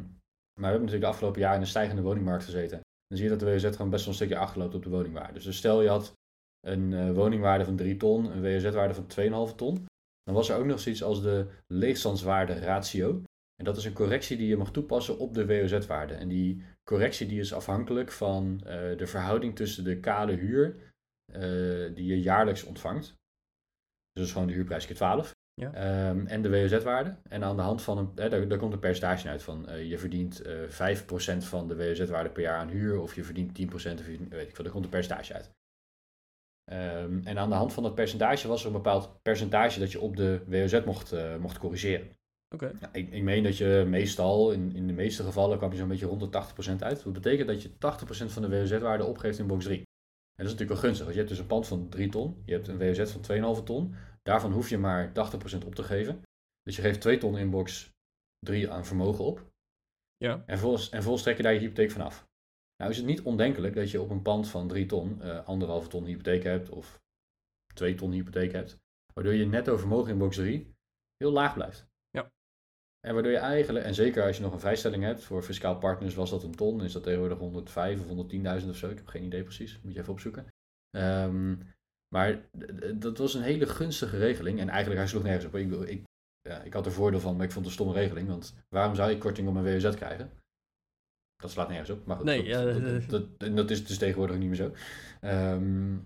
[0.60, 2.80] maar we hebben natuurlijk de afgelopen jaar in een stijgende woningmarkt gezeten.
[3.06, 5.40] Dan zie je dat de WOZ gewoon best wel een stukje achterloopt op de woningwaarde.
[5.40, 6.12] Dus stel je had
[6.60, 9.06] een eh, woningwaarde van 3 ton, een WOZ-waarde van
[9.50, 9.86] 2,5 ton.
[10.22, 13.22] Dan was er ook nog zoiets als de leegstandswaarde ratio.
[13.56, 16.14] En dat is een correctie die je mag toepassen op de WOZ-waarde.
[16.14, 20.76] En die correctie die is afhankelijk van eh, de verhouding tussen de kale huur
[21.32, 21.40] eh,
[21.94, 23.14] die je jaarlijks ontvangt.
[24.16, 25.34] Dus gewoon de huurprijs keer 12.
[25.54, 25.72] Ja.
[25.72, 27.16] Ehm, en de WOZ-waarde.
[27.28, 29.88] En aan de hand van een, hè, daar, daar komt een percentage uit van eh,
[29.88, 33.72] je verdient eh 5% van de WOZ-waarde per jaar aan huur, of je verdient 10%
[33.72, 35.50] of je, weet ik veel, daar komt een percentage uit.
[36.70, 40.00] Ehm, en aan de hand van dat percentage was er een bepaald percentage dat je
[40.00, 42.08] op de WOZ mocht, eh, mocht corrigeren.
[42.54, 42.78] Oké.
[42.92, 46.06] Ik, ik meen dat je meestal, in, in de meeste gevallen, kwam je zo'n beetje
[46.06, 47.04] rond de 80% uit.
[47.04, 49.82] Dat betekent dat je 80% van de WOZ-waarde opgeeft in box 3.
[50.36, 52.42] En dat is natuurlijk wel gunstig, want je hebt dus een pand van 3 ton,
[52.44, 53.94] je hebt een WOZ van 2,5 ton.
[54.22, 55.12] Daarvan hoef je maar 80%
[55.66, 56.22] op te geven.
[56.62, 57.90] Dus je geeft 2 ton in box
[58.38, 59.50] 3 aan vermogen op.
[60.16, 60.32] Ja.
[60.32, 62.26] En vervolgens, en vervolgens trek je daar je hypotheek van af.
[62.76, 65.88] Nou is het niet ondenkelijk dat je op een pand van 3 ton eh anderhalve
[65.88, 67.00] ton hypotheek hebt of
[67.74, 68.78] 2 ton hypotheek hebt.
[69.14, 70.74] Waardoor je netto vermogen in box 3
[71.16, 71.86] heel laag blijft.
[73.06, 76.14] En waardoor je eigenlijk, en zeker als je nog een vrijstelling hebt, voor fiscaal partners
[76.14, 78.06] was dat een ton, is dat tegenwoordig 105 of
[78.62, 78.88] 110.000 of zo.
[78.88, 80.46] Ik heb geen idee precies, moet je even opzoeken.
[80.90, 81.56] Ehm,
[82.14, 82.48] Maar
[82.94, 84.60] dat was een hele gunstige regeling.
[84.60, 85.54] En eigenlijk, hij sloeg nergens op.
[85.54, 86.04] Ik, ik,
[86.40, 88.28] ja, ik had er voordeel van, maar ik vond het een stomme regeling.
[88.28, 90.30] Want waarom zou je korting op mijn WOZ krijgen?
[91.36, 92.06] Dat slaat nergens op.
[92.06, 92.64] Maar goed, Nee, dat, ja,
[93.08, 94.72] dat, eh, dat, is dus tegenwoordig niet meer zo.
[95.20, 95.96] Ehm,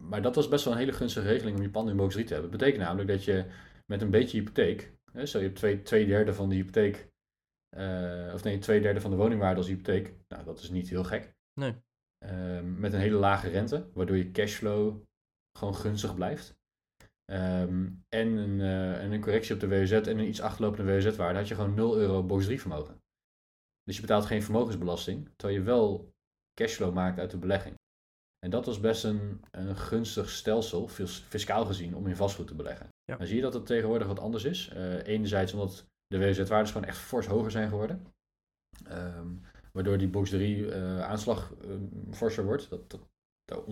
[0.00, 2.26] maar dat was best wel een hele gunstige regeling om je pand in box 3
[2.26, 2.50] te hebben.
[2.50, 3.44] Dat betekent namelijk dat je
[3.86, 7.08] met een beetje hypotheek, stel je hebt twee, twee derde van de hypotheek,
[7.76, 10.14] eh, of nee, twee derde van de woningwaarde als hypotheek.
[10.28, 11.34] Nou, dat is niet heel gek.
[11.60, 11.74] Nee.
[12.18, 15.02] Ehm, met een hele lage rente, waardoor je cashflow
[15.58, 16.58] gewoon gunstig blijft.
[17.24, 21.38] Ehm, en, een, eh, en een correctie op de WOZ en een iets achterlopende WOZ-waarde
[21.38, 23.02] had je gewoon 0 euro box 3 vermogen.
[23.82, 26.14] Dus je betaalt geen vermogensbelasting, terwijl je wel
[26.54, 27.74] cashflow maakt uit de belegging.
[28.38, 32.54] En dat was best een, een gunstig stelsel, fis- fiscaal gezien, om in vastgoed te
[32.54, 32.88] beleggen.
[33.04, 33.16] Ja.
[33.16, 34.68] Dan zie je dat het tegenwoordig wat anders is.
[34.68, 38.06] Eh, enerzijds omdat de WOZ-waardes gewoon echt fors hoger zijn geworden.
[38.84, 39.28] Ehm,
[39.72, 42.68] waardoor die box 3 eh, aanslag ehm, forser wordt.
[42.70, 42.98] Dat,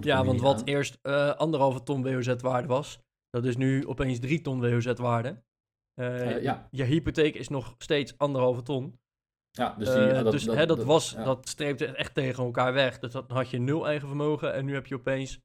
[0.01, 0.65] Ja, want wat aan.
[0.65, 2.99] eerst eh, anderhalve ton WOZ-waarde was,
[3.31, 5.43] dat is nu opeens 3 ton WOZ-waarde.
[6.41, 6.69] Ja.
[6.71, 8.99] Je hypotheek is nog steeds anderhalve ton.
[9.59, 11.25] Ja, dus, die, ja, dus hè, dat, was, ja.
[11.25, 12.99] dat streepte echt tegen elkaar weg.
[12.99, 15.39] Dus dan had je nul eigen vermogen en nu heb je opeens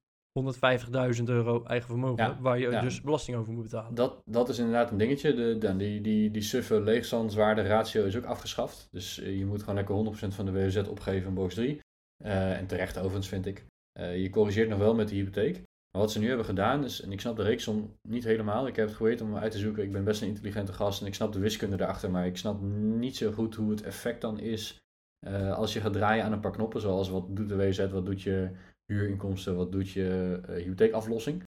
[1.17, 2.81] 150.000 euro eigen vermogen, Ja, waar je ja.
[2.81, 3.95] dus belasting over moet betalen.
[3.95, 5.33] Dat, dat is inderdaad een dingetje.
[5.33, 8.87] De, de, die, die, die suffe leegstandswaarde ratio is ook afgeschaft.
[8.91, 11.79] Dus eh, je moet gewoon lekker 100% van de WOZ opgeven in box 3.
[12.23, 13.65] Eh, en terecht overigens vind ik.
[13.99, 15.63] Eh, je corrigeert nog wel met de hypotheek.
[15.91, 18.67] Maar wat ze nu hebben gedaan is, en ik snap de reeksom niet helemaal.
[18.67, 19.84] Ik heb het geprobeerd om uit te zoeken.
[19.84, 22.12] Ik ben best een intelligente gast en ik snap de wiskunde erachter.
[22.12, 24.78] Maar ik snap niet zo goed hoe het effect dan is
[25.19, 26.82] eh, als je gaat draaien aan een paar knoppen.
[26.82, 28.52] Zoals wat doet de WOZ, wat doet je
[28.86, 31.43] huurinkomsten, wat doet je eh, hypotheekaflossing.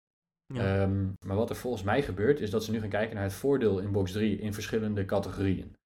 [0.54, 0.82] Ja.
[0.82, 3.32] Ehm, maar wat er volgens mij gebeurt, is dat ze nu gaan kijken naar het
[3.32, 5.76] voordeel in box 3 in verschillende categorieën.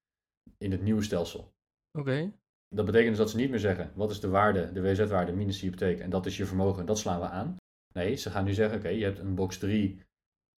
[0.57, 1.51] In het nieuwe stelsel.
[1.99, 2.31] Oké,
[2.75, 5.59] Dat betekent dus dat ze niet meer zeggen, wat is de waarde, de WZ-waarde minus
[5.59, 7.55] de hypotheek, en dat is je vermogen, dat slaan we aan.
[7.93, 10.01] Nee, ze gaan nu zeggen, oké, je hebt een box 3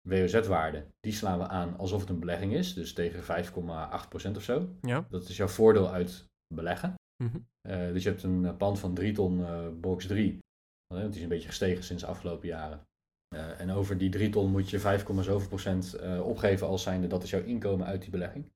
[0.09, 4.69] WOZ-waarde, die slaan we aan alsof het een belegging is, dus tegen 5,8% of zo.
[4.81, 5.05] ja.
[5.09, 6.93] Dat is jouw voordeel uit beleggen.
[7.23, 7.37] Mhm.
[7.61, 10.39] Eh, dus je hebt een eh, pand van 3 ton eh, box 3.
[10.93, 12.81] Eh, Het is een beetje gestegen sinds de afgelopen jaren.
[13.57, 17.29] En over die 3 ton moet je 5,7% procent eh, opgeven als zijnde dat is
[17.29, 18.51] jouw inkomen uit die belegging.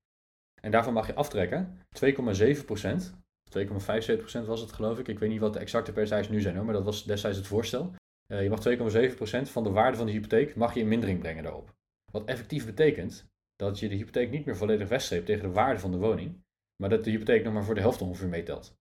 [0.62, 3.14] En daarvan mag je aftrekken 2,7%.
[3.50, 5.08] 2,75% was het geloof ik.
[5.08, 7.46] Ik weet niet wat de exacte percentages nu zijn hoor, maar dat was destijds het
[7.46, 7.94] voorstel.
[8.26, 11.42] Eh, je mag 2,7% van de waarde van de hypotheek mag je in mindering brengen
[11.42, 11.74] daarop.
[12.12, 15.90] Wat effectief betekent dat je de hypotheek niet meer volledig wegstreept tegen de waarde van
[15.90, 16.44] de woning,
[16.76, 18.76] maar dat de hypotheek nog maar voor de helft ongeveer meetelt.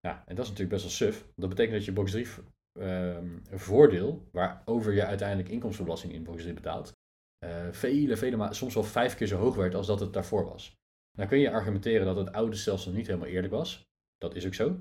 [0.00, 1.28] Ja, en dat is natuurlijk best wel suf.
[1.36, 2.26] Dat betekent dat je box 3
[2.72, 6.92] ehm, een voordeel, waarover je uiteindelijk inkomstenbelasting in box 3 betaalt,
[7.38, 10.44] eh, vele, vele ma- soms wel vijf keer zo hoog werd als dat het daarvoor
[10.44, 10.76] was.
[11.16, 13.86] Nou kun je argumenteren dat het oude stelsel niet helemaal eerlijk was.
[14.16, 14.78] Dat is ook zo.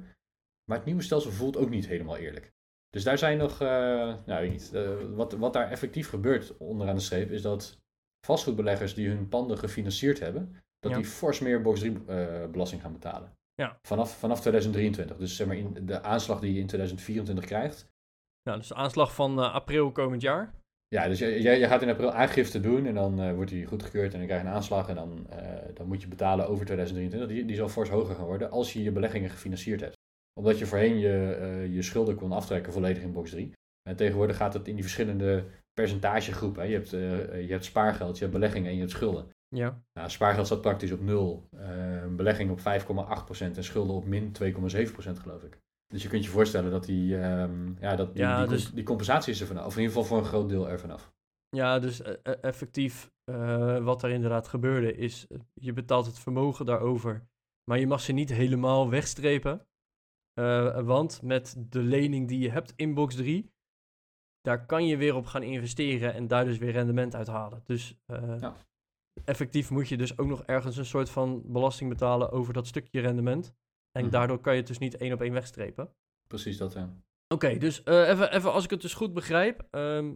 [0.64, 2.54] Maar het nieuwe stelsel voelt ook niet helemaal eerlijk.
[2.90, 7.02] Dus daar zijn nog, nou weet niet, eh, wat, wat daar effectief gebeurt onderaan de
[7.02, 7.78] streep, is dat
[8.26, 10.98] vastgoedbeleggers die hun panden gefinancierd hebben, dat Ja.
[10.98, 13.32] die fors meer box 3 eh, belasting gaan betalen.
[13.54, 13.80] Ja.
[13.82, 15.18] Vanaf, vanaf 2023.
[15.18, 17.88] Dus zeg maar in de aanslag die je in 2024 krijgt.
[18.42, 20.54] Ja, dus de aanslag van april komend jaar.
[20.88, 24.12] Ja, dus jij, jij jij gaat in april aangifte doen en dan wordt die goedgekeurd
[24.14, 25.28] en dan krijg je een aanslag en dan,
[25.74, 27.30] dan moet je betalen over 2023.
[27.30, 29.97] Die, die zal fors hoger gaan worden als je je beleggingen gefinancierd hebt.
[30.38, 33.52] Omdat je voorheen je, eh, je schulden kon aftrekken volledig in box 3.
[33.90, 36.68] En tegenwoordig gaat het in die verschillende percentagegroepen.
[36.68, 39.28] Je, hebt, eh, je hebt spaargeld, je hebt beleggingen en je hebt schulden.
[39.56, 39.82] Ja.
[39.94, 45.20] Nou, spaargeld staat praktisch op 0, een belegging op 5,8% en schulden op min 2,7%
[45.20, 45.58] geloof ik.
[45.88, 48.84] Dus je kunt je voorstellen dat die, ehm, ja, dat die, Ja, die, dus- die
[48.84, 49.66] compensatie is er vanaf.
[49.66, 51.12] Of in ieder geval voor een groot deel er vanaf.
[51.50, 56.20] Ja, dus eh, eh, effectief eh, wat er inderdaad gebeurde is, eh, je betaalt het
[56.20, 57.28] vermogen daarover,
[57.64, 59.67] maar je mag ze niet helemaal wegstrepen.
[60.38, 63.52] Eh, want met de lening die je hebt in box 3,
[64.42, 67.62] daar kan je weer op gaan investeren en daar dus weer rendement uithalen.
[67.66, 68.56] Dus eh, Ja.
[69.26, 73.00] effectief moet je dus ook nog ergens een soort van belasting betalen over dat stukje
[73.00, 73.54] rendement.
[73.92, 74.12] En Mhm.
[74.12, 75.94] daardoor kan je het dus niet één op één wegstrepen.
[76.28, 76.94] Precies dat, ja.
[77.34, 79.68] Oké, dus eh, even, even als ik het dus goed begrijp.
[79.72, 80.16] ehm,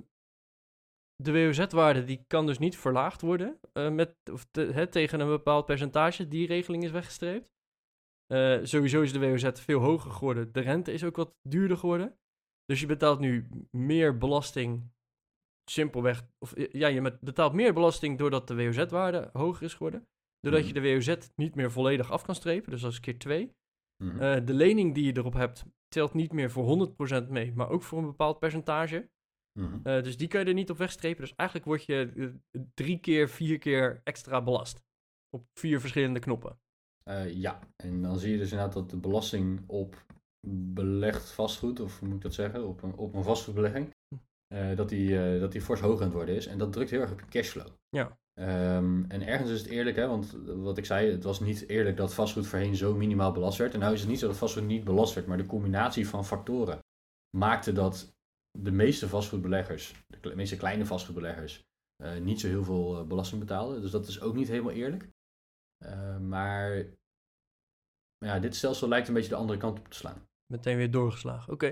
[1.15, 5.65] de WOZ-waarde die kan dus niet verlaagd worden met, of te- hè, tegen een bepaald
[5.65, 6.27] percentage.
[6.27, 7.49] Die regeling is weggestreept.
[8.31, 10.51] Eh, sowieso is de WOZ veel hoger geworden.
[10.51, 12.17] De rente is ook wat duurder geworden.
[12.65, 14.91] Dus je betaalt nu meer belasting.
[15.71, 16.27] Simpelweg.
[16.39, 20.07] Of ja, je betaalt meer belasting doordat de WOZ-waarde hoger is geworden.
[20.39, 22.71] Doordat je de WOZ niet meer volledig af kan strepen.
[22.71, 23.55] Dus dat is keer 2.
[24.03, 24.21] Mhm.
[24.21, 27.83] Eh, de lening die je erop hebt, telt niet meer voor 100% mee, maar ook
[27.83, 29.09] voor een bepaald percentage.
[29.59, 29.79] Mhm.
[29.83, 31.21] Eh, dus die kan je er niet op wegstrepen.
[31.21, 32.33] Dus eigenlijk word je
[32.73, 34.83] drie keer, vier keer extra belast.
[35.29, 36.59] Op vier verschillende knoppen.
[37.03, 40.05] Eh, ja, en dan zie je dus inderdaad dat de belasting op
[40.47, 43.89] belegd vastgoed, of hoe moet ik dat zeggen, op een, op een vastgoedbelegging,
[44.47, 46.45] eh, dat, die, eh, dat die fors hoger aan het worden is.
[46.45, 47.67] En dat drukt heel erg op je cashflow.
[47.89, 48.17] Ja.
[48.33, 51.97] Ehm, en ergens is het eerlijk, hè, want wat ik zei, het was niet eerlijk
[51.97, 53.73] dat vastgoed voorheen zo minimaal belast werd.
[53.73, 56.25] En nu is het niet zo dat vastgoed niet belast werd, maar de combinatie van
[56.25, 56.79] factoren
[57.37, 58.13] maakte dat
[58.59, 61.63] de meeste vastgoedbeleggers, de meeste kleine vastgoedbeleggers,
[62.21, 63.81] niet zo heel veel belasting betaalden.
[63.81, 65.09] Dus dat is ook niet helemaal eerlijk.
[65.81, 66.85] Eh, maar
[68.17, 70.27] ja, dit stelsel lijkt een beetje de andere kant op te slaan.
[70.53, 71.53] Meteen weer doorgeslagen.
[71.53, 71.65] Oké.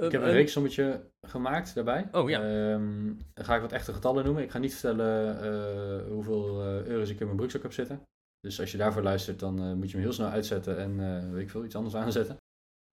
[0.00, 2.08] Ik heb een reeksommetje gemaakt daarbij.
[2.12, 2.40] Oh, ja.
[2.40, 4.42] Ehm, dan ga ik wat echte getallen noemen.
[4.42, 8.02] Ik ga niet vertellen eh, hoeveel eh, euro's ik in mijn broekzak heb zitten.
[8.40, 11.50] Dus als je daarvoor luistert, dan moet je hem heel snel uitzetten en weet ik
[11.50, 12.36] veel, iets anders aanzetten.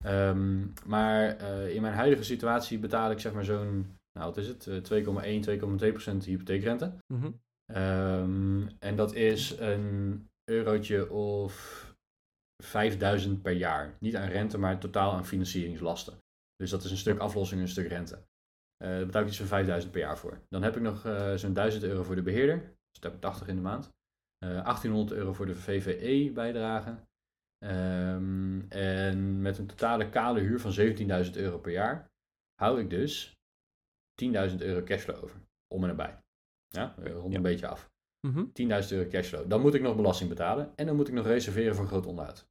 [0.03, 4.67] Ehm, maar in mijn huidige situatie betaal ik zeg maar zo'n, nou wat is het,
[4.67, 6.93] Eh, 2,1, 2,2% hypotheekrente.
[7.13, 7.31] Mhm.
[7.65, 11.85] Ehm, en dat is een eurotje of
[12.63, 13.97] 5000 per jaar.
[13.99, 16.17] Niet aan rente, maar totaal aan financieringslasten.
[16.55, 18.15] Dus dat is een stuk aflossing en een stuk rente.
[18.15, 20.41] Eh daar betaal ik iets van 5000 per jaar voor.
[20.49, 22.57] Dan heb ik nog eh, zo'n 1000 euro voor de beheerder.
[22.59, 23.89] Dus dat heb ik 80 in de maand.
[24.37, 26.99] Eh 1800 euro voor de VVE bijdrage.
[27.57, 32.11] Ehm, en met een totale kale huur van 17.000 euro per jaar
[32.55, 33.33] hou ik dus
[34.15, 35.39] 10.000 euro cashflow over.
[35.73, 36.19] Om en nabij.
[36.67, 37.35] Ja, rond Ja.
[37.37, 37.89] een beetje af.
[38.27, 38.45] Mhm.
[38.53, 39.49] 10.000 euro cashflow.
[39.49, 40.71] Dan moet ik nog belasting betalen.
[40.75, 42.49] En dan moet ik nog reserveren voor groot onderhoud.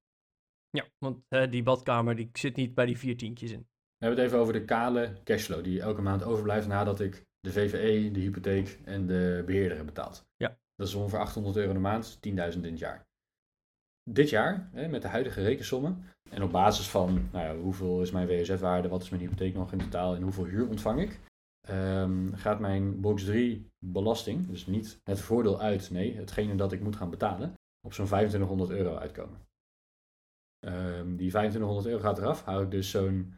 [0.71, 1.19] Ja, want
[1.51, 3.59] die badkamer die zit niet bij die vier tientjes in.
[3.61, 5.65] We hebben het even over de kale cashflow.
[5.65, 10.27] Die elke maand overblijft nadat ik de VVE, de hypotheek en de beheerder heb betaald.
[10.37, 10.59] Ja.
[10.75, 12.19] Dat is ongeveer 800 euro de maand.
[12.21, 13.09] 10.000 in het jaar.
[14.11, 16.05] Dit jaar, hè, met de huidige rekensommen.
[16.31, 19.73] En op basis van nou ja, hoeveel is mijn WOZ-waarde, wat is mijn hypotheek nog
[19.73, 21.21] in totaal en hoeveel huur ontvang ik.
[21.69, 26.81] Ehm, gaat mijn box 3 belasting, dus niet het voordeel uit, nee, hetgene dat ik
[26.81, 27.55] moet gaan betalen,
[27.87, 29.41] op zo'n 2500 euro uitkomen.
[30.67, 33.35] Ehm, die 2500 euro gaat eraf, hou ik dus zo'n,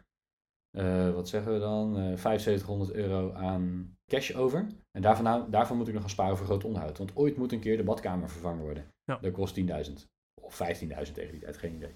[0.77, 4.67] eh, wat zeggen we dan, eh 7500 euro aan cash over.
[4.91, 6.99] En daarvan, daarvan moet ik nog gaan sparen voor groot onderhoud.
[6.99, 8.87] Want ooit moet een keer de badkamer vervangen worden.
[9.05, 9.19] Ja.
[9.19, 10.09] Dat kost 10.000
[10.41, 11.95] of 15.000 tegen die tijd, geen idee.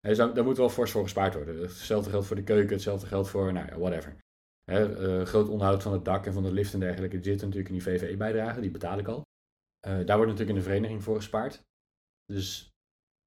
[0.00, 1.60] Dus daar, daar moet wel fors voor gespaard worden.
[1.60, 4.16] Hetzelfde geldt voor de keuken, hetzelfde geldt voor, nou ja, whatever.
[4.64, 7.68] Hè, eh, groot onderhoud van het dak en van de lift en dergelijke, zitten natuurlijk
[7.68, 9.22] in die VVE-bijdrage, die betaal ik al.
[9.80, 11.64] Eh, daar wordt natuurlijk in de vereniging voor gespaard.
[12.24, 12.70] Dus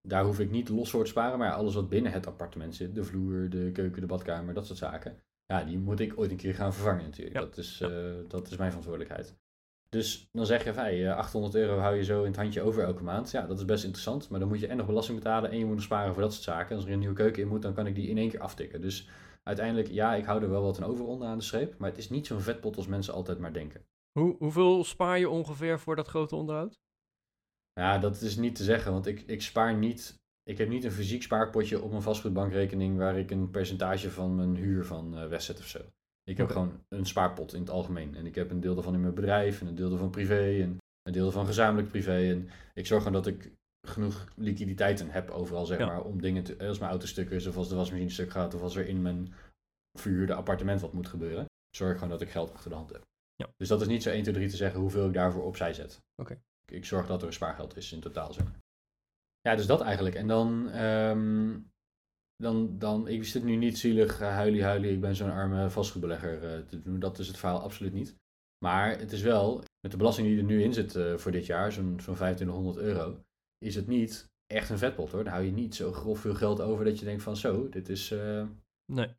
[0.08, 2.96] daar hoef ik niet los voor te sparen, maar alles wat binnen het appartement zit,
[2.96, 6.38] de vloer, de keuken, de badkamer, dat soort zaken, ja, die moet ik ooit een
[6.38, 7.36] keer gaan vervangen natuurlijk.
[7.36, 7.42] Ja.
[7.42, 9.36] Dat, is, eh, dat is mijn verantwoordelijkheid.
[9.90, 12.62] Dus dan zeg je van, hey, eh, 800 euro hou je zo in het handje
[12.62, 13.32] over elke maand.
[13.32, 15.66] Ja, dat is best interessant, maar dan moet je en nog belasting betalen en je
[15.66, 16.76] moet nog sparen voor dat soort zaken.
[16.76, 18.82] Als er een nieuwe keuken in moet, dan kan ik die in één keer aftikken.
[18.82, 19.10] Dus
[19.48, 22.10] uiteindelijk, ja, ik hou er wel wat aan over onderaan de streep, maar het is
[22.10, 23.86] niet zo'n vetpot als mensen altijd maar denken.
[24.20, 26.80] Hoe, hoeveel spaar je ongeveer voor dat grote onderhoud?
[27.74, 30.24] Ja, dat is niet te zeggen, want ik, ik spaar niet.
[30.44, 34.56] Ik heb niet een fysiek spaarpotje op mijn vastgoedbankrekening waar ik een percentage van mijn
[34.56, 35.80] huur van eh, wegzet of zo.
[36.24, 38.16] Ik heb gewoon een spaarpot in het algemeen.
[38.16, 40.78] En ik heb een deel daarvan in mijn bedrijf, en een deel daarvan privé, en
[41.02, 42.30] een deel daarvan gezamenlijk privé.
[42.32, 43.52] En ik zorg gewoon dat ik
[43.90, 45.86] genoeg liquiditeiten heb overal, zeg Ja.
[45.86, 46.58] maar, om dingen te.
[46.68, 49.02] Als mijn auto stuk is, of als de wasmachine stuk gaat, of als er in
[49.02, 49.34] mijn
[50.00, 51.46] verhuurde appartement wat moet gebeuren.
[51.76, 53.02] Zorg gewoon dat ik geld achter de hand heb.
[53.36, 53.50] Ja.
[53.58, 56.00] Dus dat is niet zo 1, 2, 3 te zeggen hoeveel ik daarvoor opzij zet.
[56.22, 56.34] Oké.
[56.66, 58.60] Ik, ik zorg dat er spaargeld is in totaal, zeg maar.
[59.42, 60.16] Ja, dus dat eigenlijk.
[60.16, 61.60] En dan, ehm,
[62.36, 66.44] dan, dan ik zit nu niet zielig, uh, huilie huilie, ik ben zo'n arme vastgoedbelegger
[66.54, 67.00] eh, te doen.
[67.00, 68.16] Dat is het verhaal absoluut niet.
[68.66, 71.46] Maar het is wel, met de belasting die er nu in zit eh, voor dit
[71.46, 73.25] jaar, zo'n zo'n 2500 euro,
[73.58, 75.24] is het niet echt een vetpot hoor.
[75.24, 77.90] Dan hou je niet zo grof veel geld over dat je denkt van zo, dit
[77.90, 78.48] is, eh,
[78.92, 79.16] Nee.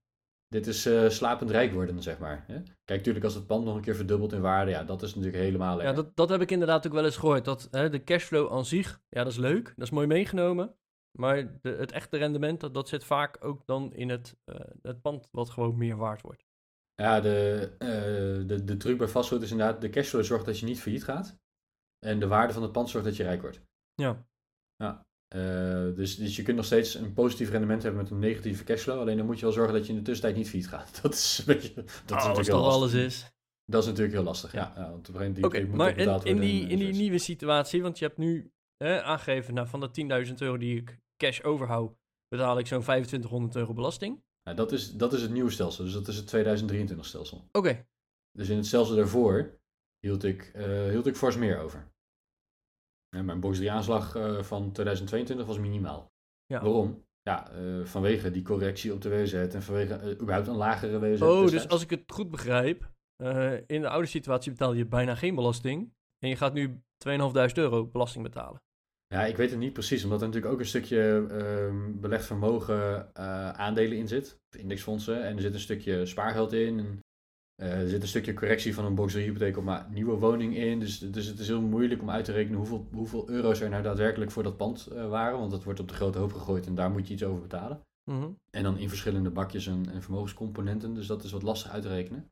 [0.48, 2.44] dit is eh, slapend rijk worden, zeg maar.
[2.46, 2.54] Hè?
[2.62, 5.42] Kijk, natuurlijk als het pand nog een keer verdubbelt in waarde, ja, dat is natuurlijk
[5.42, 6.04] helemaal Ja, lekker.
[6.04, 7.44] dat, dat heb ik inderdaad ook wel eens gehoord.
[7.44, 9.64] Dat hè, de cashflow aan zich, ja, dat is leuk.
[9.76, 10.74] Dat is mooi meegenomen.
[11.18, 15.00] Maar de, het echte rendement, dat, dat zit vaak ook dan in het, eh, het
[15.00, 16.44] pand wat gewoon meer waard wordt.
[16.94, 17.74] Ja, de,
[18.46, 21.38] de, de truc bij vastgoed is inderdaad, de cashflow zorgt dat je niet failliet gaat.
[22.06, 23.60] En de waarde van het pand zorgt dat je rijk wordt.
[23.96, 24.26] Ja.
[25.28, 29.00] Eh, dus, dus je kunt nog steeds een positief rendement hebben met een negatieve cashflow.
[29.00, 30.98] Alleen dan moet je wel zorgen dat je in de tussentijd niet failliet gaat.
[31.02, 31.74] Dat is een beetje.
[31.74, 32.74] Dat is Oh, als natuurlijk dat heel lastig.
[32.74, 33.34] alles is.
[33.64, 34.52] Dat is natuurlijk heel lastig.
[34.52, 34.72] Ja.
[34.76, 34.82] Ja.
[34.82, 37.18] Ja, want op een Oké, moment moet maar in, in die, en, in die nieuwe
[37.18, 41.40] situatie, want je hebt nu hè, aangegeven, nou, van de 10.000 euro die ik cash
[41.42, 41.96] overhoud,
[42.28, 44.24] betaal ik zo'n 2500 euro belasting.
[44.42, 45.84] Nou, dat, is, dat is het nieuwe stelsel.
[45.84, 47.48] Dus dat is het 2023 stelsel.
[47.52, 47.86] Oké,
[48.32, 49.58] Dus in het stelsel daarvoor
[49.98, 51.94] hield ik, eh, hield ik fors meer over.
[53.24, 56.12] Mijn box 3 aanslag eh, van 2022 was minimaal.
[56.46, 56.60] Ja.
[56.60, 57.04] Waarom?
[57.22, 61.20] Ja, eh, vanwege die correctie op de WZ en vanwege eh, überhaupt een lagere WZ.
[61.20, 62.90] oh, dus als ik het goed begrijp,
[63.66, 65.94] in de oude situatie betaal je bijna geen belasting.
[66.18, 67.12] En je gaat nu 2.500
[67.54, 68.62] euro belasting betalen.
[69.06, 73.14] Ja, ik weet het niet precies, omdat er natuurlijk ook een stukje ehm, belegd vermogen
[73.56, 76.78] aandelen in zit, indexfondsen, en er zit een stukje spaargeld in.
[76.78, 77.00] En
[77.56, 80.56] Eh, er zit een stukje correctie van een box 3 hypotheek op mijn nieuwe woning
[80.56, 80.80] in.
[80.80, 83.82] Dus, dus het is heel moeilijk om uit te rekenen hoeveel, hoeveel euro's er nou
[83.82, 85.38] daadwerkelijk voor dat pand eh, waren.
[85.38, 87.80] Want dat wordt op de grote hoop gegooid en daar moet je iets over betalen.
[88.10, 88.28] Mhm.
[88.50, 90.94] En dan in verschillende bakjes en, en vermogenscomponenten.
[90.94, 92.30] Dus dat is wat lastig uit te rekenen.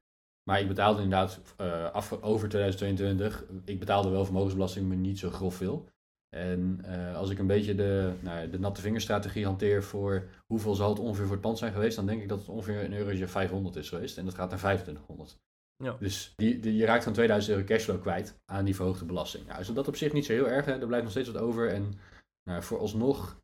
[0.49, 3.45] Maar ik betaalde inderdaad eh, af, over 2022.
[3.65, 5.89] Ik betaalde wel vermogensbelasting, maar niet zo grof veel.
[6.35, 10.89] En eh, als ik een beetje de, nou, de natte vingerstrategie hanteer voor hoeveel zal
[10.89, 13.29] het ongeveer voor het pand zijn geweest, dan denk ik dat het ongeveer een eurotje
[13.29, 14.19] 500 is geweest.
[14.19, 15.39] En dat gaat naar 2500.
[15.77, 15.97] Ja.
[16.01, 19.47] Dus die, die, je raakt van 2000 euro cashflow kwijt aan die verhoogde belasting.
[19.47, 20.65] Nou, is dat op zich niet zo heel erg.
[20.65, 20.73] Hè?
[20.73, 21.69] Er blijft nog steeds wat over.
[21.69, 21.95] En
[22.43, 23.41] nou, vooralsnog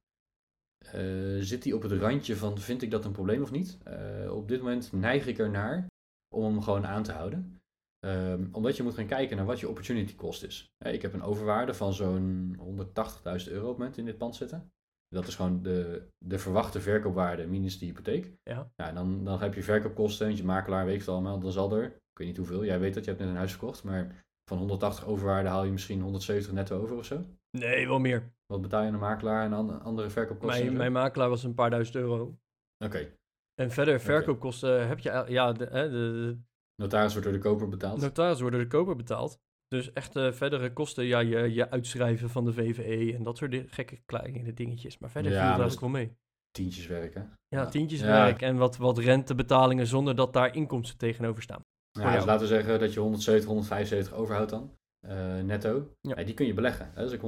[0.79, 3.79] eh, zit hij op het randje van vind ik dat een probleem of niet.
[3.85, 5.87] Eh, op dit moment neig ik ernaar
[6.35, 7.60] om hem gewoon aan te houden.
[8.01, 10.73] Ehm, omdat je moet gaan kijken naar wat je opportunity cost is.
[10.79, 14.73] Ik heb een overwaarde van zo'n 180.000 euro op het moment in dit pand zitten.
[15.09, 18.33] Dat is gewoon de, de verwachte verkoopwaarde minus de hypotheek.
[18.43, 18.71] Ja.
[18.77, 21.39] Nou, dan, dan heb je verkoopkosten, je makelaar weet het allemaal.
[21.41, 23.51] Dan zal er, ik weet niet hoeveel, jij weet dat, je hebt net een huis
[23.51, 23.85] verkocht.
[23.85, 27.25] Maar van 180 overwaarde haal je misschien 170 netto over of zo.
[27.59, 28.33] Nee, wel meer.
[28.47, 30.65] Wat betaal je aan een makelaar en an- andere verkoopkosten?
[30.65, 32.39] Mijn, mijn makelaar was een paar duizend euro.
[32.85, 33.13] Oké,
[33.55, 35.25] En verder, verkoopkosten heb je...
[35.29, 36.39] Ja, de, de, de
[36.81, 38.01] notaris wordt door de koper betaald.
[38.01, 39.39] notaris worden de koper betaald.
[39.69, 43.51] Dus echt eh, verdere kosten, ja, je, je uitschrijven van de VVE en dat soort
[43.51, 44.99] di- gekke kleine dingetjes.
[44.99, 46.17] Maar verder viel het maar eigenlijk wel mee.
[46.51, 47.33] Tientjes werken.
[47.49, 47.69] Ja, Ja.
[47.69, 51.61] tientjeswerk en wat, wat rentebetalingen zonder dat daar inkomsten tegenover staan.
[51.93, 54.79] Ja, dus laten we zeggen dat je 170, 175 overhoudt dan.
[55.07, 55.95] eh, netto.
[56.01, 56.15] Ja.
[56.25, 56.91] Die kun je beleggen.
[56.95, 57.03] Hè?
[57.03, 57.21] Als ik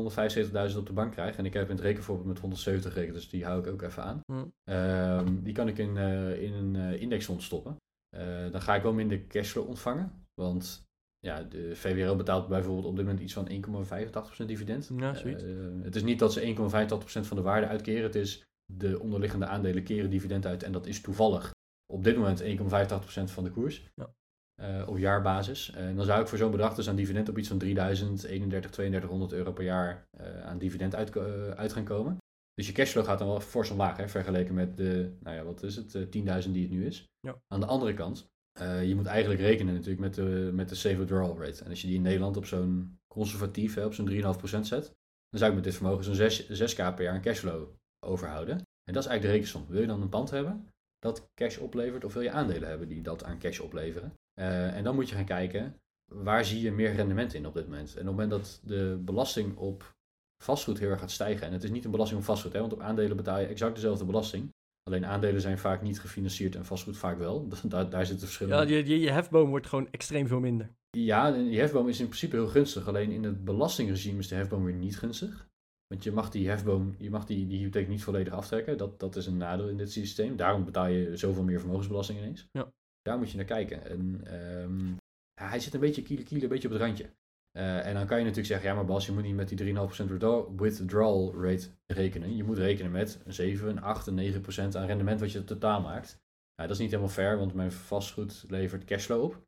[0.73, 3.29] 175.000 op de bank krijg en ik heb in het rekenvoorbeeld met 170 gerekend, dus
[3.29, 4.21] die hou ik ook even aan.
[4.33, 4.45] Hm.
[4.65, 7.77] Ehm, die kan ik in, eh, in een indexfonds stoppen.
[8.17, 10.27] Eh, dan ga ik wel minder cashflow ontvangen.
[10.35, 10.87] Want
[11.19, 14.91] ja, de VWRO betaalt bijvoorbeeld op dit moment iets van 1,85% dividend.
[14.97, 15.15] Ja.
[15.15, 15.35] Eh,
[15.83, 18.03] het is niet dat ze 1,85% van de waarde uitkeren.
[18.03, 20.63] Het is de onderliggende aandelen keren dividend uit.
[20.63, 21.51] En dat is toevallig
[21.87, 23.91] op dit moment 1,85% van de koers.
[23.95, 24.15] Ja.
[24.55, 25.71] eh, op jaarbasis.
[25.71, 28.71] En dan zou ik voor zo'n bedrag dus aan dividend op iets van 3000, 31,
[28.71, 30.07] 3200 euro per jaar
[30.45, 31.17] aan dividend uit,
[31.57, 32.17] uit gaan komen.
[32.55, 35.63] Dus je cashflow gaat dan wel fors omlaag, hè, vergeleken met de, nou ja, wat
[35.63, 37.11] is het, eh, 10.000 die het nu is.
[37.21, 37.43] Ja.
[37.49, 40.97] Aan de andere kant, eh, je moet eigenlijk rekenen natuurlijk met de, met de safe
[40.97, 41.65] withdrawal rate.
[41.65, 44.85] En als je die in Nederland op zo'n conservatief, hè, op zo'n 3,5% zet,
[45.29, 47.69] dan zou ik met dit vermogen zo'n 6, 6k per jaar aan cashflow
[48.07, 48.57] overhouden.
[48.57, 49.67] En dat is eigenlijk de rekensom.
[49.69, 53.03] Wil je dan een pand hebben dat cash oplevert, of wil je aandelen hebben die
[53.03, 54.15] dat aan cash opleveren?
[54.41, 55.77] Eh, en dan moet je gaan kijken,
[56.13, 57.97] waar zie je meer rendement in op dit moment?
[57.97, 59.95] En op het moment dat de belasting op
[60.43, 62.73] vastgoed heel erg gaat stijgen, en het is niet een belasting op vastgoed, hè, want
[62.73, 64.51] op aandelen betaal je exact dezelfde belasting.
[64.83, 67.49] Alleen aandelen zijn vaak niet gefinancierd en vastgoed vaak wel.
[67.69, 68.55] Daar, daar zit het verschil in.
[68.55, 70.71] Ja, je, je, je hefboom wordt gewoon extreem veel minder.
[70.91, 72.89] Ja, die hefboom is in principe heel gunstig.
[72.89, 75.49] Alleen in het belastingregime is de hefboom weer niet gunstig.
[75.87, 78.79] Want je mag die hefboom, je mag die, die hypotheek niet volledig aftrekken.
[78.79, 80.37] Dat, dat is een nadeel in dit systeem.
[80.37, 82.49] Daarom betaal je zoveel meer vermogensbelasting ineens.
[82.53, 82.73] Ja.
[83.03, 83.85] Daar moet je naar kijken.
[83.85, 84.93] En ehm,
[85.41, 87.11] hij zit een beetje kiele kiele, een beetje op het randje.
[87.53, 89.57] Eh, en dan kan je natuurlijk zeggen, ja maar Bas, je moet niet met die
[89.57, 92.37] 3,5% withdraw- withdrawal rate rekenen.
[92.37, 95.81] Je moet rekenen met een 7, een 8, een 9% aan rendement wat je totaal
[95.81, 96.21] maakt.
[96.55, 99.47] Ja, dat is niet helemaal fair, want mijn vastgoed levert cashflow op.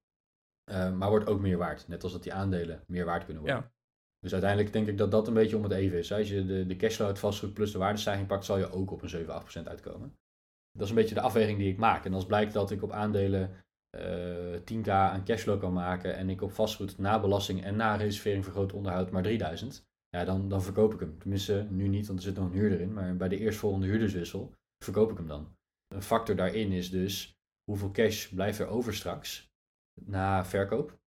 [0.64, 1.88] Eh, maar wordt ook meer waard.
[1.88, 3.60] Net als dat die aandelen meer waard kunnen worden.
[3.60, 3.72] Ja.
[4.18, 6.12] Dus uiteindelijk denk ik dat dat een beetje om het even is.
[6.12, 9.02] Als je de, de cashflow uit vastgoed plus de waardestijging pakt, zal je ook op
[9.02, 10.16] een 7, 8% uitkomen.
[10.72, 12.04] Dat is een beetje de afweging die ik maak.
[12.04, 13.63] En als blijkt dat ik op aandelen
[14.72, 18.52] 10k aan cashflow kan maken en ik op vastgoed na belasting en na reservering voor
[18.52, 21.18] groot onderhoud maar 3000, ja, dan, dan verkoop ik hem.
[21.18, 22.92] Tenminste, nu niet, want er zit nog een huurder in.
[22.92, 24.52] Maar bij de eerstvolgende huurderswissel
[24.84, 25.56] verkoop ik hem dan.
[25.94, 29.52] Een factor daarin is dus hoeveel cash blijft er over straks
[30.00, 30.98] na verkoop.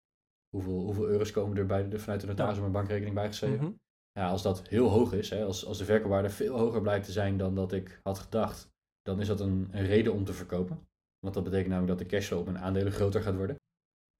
[0.48, 3.64] Hoeveel, hoeveel euro's komen er bij de, vanuit de notaris op mijn bankrekening bijgeschreven.
[3.64, 3.72] Mhm.
[4.12, 7.12] Ja, als dat heel hoog is, hè, als, als de verkoopwaarde veel hoger blijkt te
[7.12, 8.70] zijn dan dat ik had gedacht,
[9.02, 10.87] dan is dat een, een reden om te verkopen.
[11.18, 13.56] Want dat betekent namelijk dat de cashflow op mijn aandelen groter gaat worden.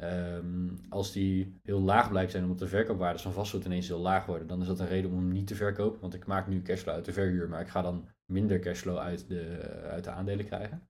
[0.02, 4.26] Ehm, als die heel laag blijkt zijn omdat de verkoopwaardes van vastgoed ineens heel laag
[4.26, 6.00] worden, dan is dat een reden om hem niet te verkopen.
[6.00, 9.28] Want ik maak nu cashflow uit de verhuur, maar ik ga dan minder cashflow uit
[9.28, 10.88] de, uit de aandelen krijgen.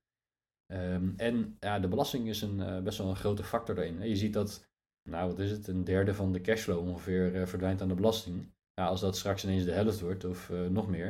[0.67, 4.09] Ehm, en ja, de belasting is een, eh, best wel een grote factor daarin.
[4.09, 4.69] Je ziet dat,
[5.09, 8.53] nou wat is het, een derde van de cashflow ongeveer eh, verdwijnt aan de belasting.
[8.75, 11.09] Als dat straks ineens de helft wordt of eh, nog meer,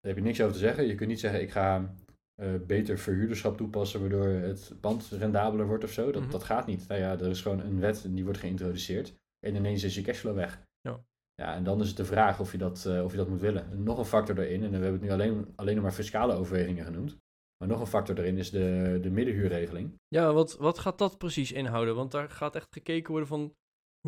[0.00, 0.86] daar heb je niks over te zeggen.
[0.86, 1.94] Je kunt niet zeggen, ik ga
[2.42, 6.12] eh, beter verhuurderschap toepassen, waardoor het pand rendabeler wordt of zo.
[6.12, 6.30] Dat, Mhm.
[6.30, 6.88] dat gaat niet.
[6.88, 9.14] Nou ja, er is gewoon een wet en die wordt geïntroduceerd.
[9.46, 10.62] En ineens is je cashflow weg.
[10.80, 11.04] Ja.
[11.34, 13.40] Ja, en dan is het de vraag of je dat, eh, of je dat moet
[13.40, 13.70] willen.
[13.70, 16.34] En nog een factor daarin, en we hebben het nu alleen, alleen nog maar fiscale
[16.34, 17.16] overwegingen genoemd.
[17.58, 19.92] Maar nog een factor daarin is de, de middenhuurregeling.
[20.08, 21.94] Ja, wat, wat gaat dat precies inhouden?
[21.94, 23.52] Want daar gaat echt gekeken worden van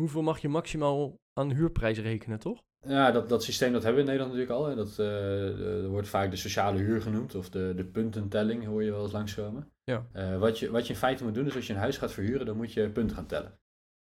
[0.01, 2.61] hoeveel mag je maximaal aan huurprijs rekenen, toch?
[2.87, 4.69] Ja, dat, dat systeem dat hebben we in Nederland natuurlijk al.
[4.69, 4.75] Hè.
[4.75, 9.03] Dat eh, wordt vaak de sociale huur genoemd of de, de puntentelling hoor je wel
[9.03, 9.71] eens langskomen.
[9.83, 10.05] Ja.
[10.11, 12.11] Eh, wat, je, wat je in feite moet doen is als je een huis gaat
[12.11, 13.59] verhuren, dan moet je punten gaan tellen.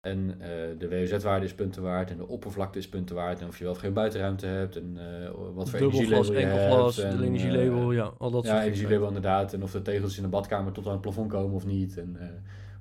[0.01, 3.41] En eh, de WOZ-waarde is punten waard en de oppervlakte is punten waard.
[3.41, 4.97] En of je wel of geen buitenruimte hebt en
[5.53, 6.73] wat voor energielabel je hebt.
[6.73, 9.53] glas, en, energielabel, ja, al dat ja, soort energielabel inderdaad.
[9.53, 11.97] En of de tegels in de badkamer tot aan het plafond komen of niet.
[11.97, 12.17] En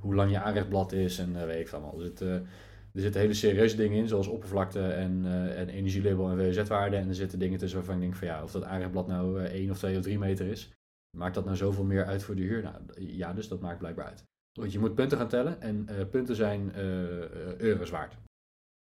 [0.01, 1.99] hoe lang je aanrechtblad is en weet ik van allemaal.
[1.99, 2.43] Dus het,
[2.97, 6.97] er zitten hele serieuze dingen in, zoals oppervlakte en, eh, en energielabel en WZ-waarde.
[6.97, 9.53] En er zitten dingen tussen waarvan ik denk van ja, of dat aanrechtblad nou eh
[9.53, 10.73] 1 of 2 of 3 meter is.
[11.17, 12.63] Maakt dat nou zoveel meer uit voor de huur?
[12.63, 14.25] Nou, ja, dus dat maakt blijkbaar uit.
[14.59, 18.17] Want je moet punten gaan tellen en eh, punten zijn eh, eh, euro's waard.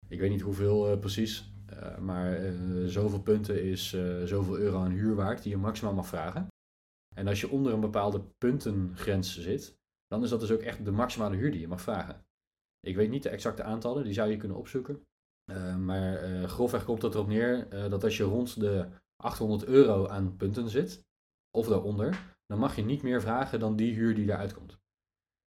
[0.09, 2.53] Ik weet niet hoeveel eh, precies, eh, maar eh,
[2.86, 6.46] zoveel punten is eh, zoveel euro aan huur waard die je maximaal mag vragen.
[7.14, 9.76] En als je onder een bepaalde puntengrens zit,
[10.07, 12.24] dan is dat dus ook echt de maximale huur die je mag vragen.
[12.87, 15.07] Ik weet niet de exacte aantallen, die zou je kunnen opzoeken.
[15.45, 19.64] Eh, maar eh, grofweg komt het erop neer eh, dat als je rond de 800
[19.64, 21.07] euro aan punten zit,
[21.51, 24.80] of daaronder, dan mag je niet meer vragen dan die huur die eruit komt.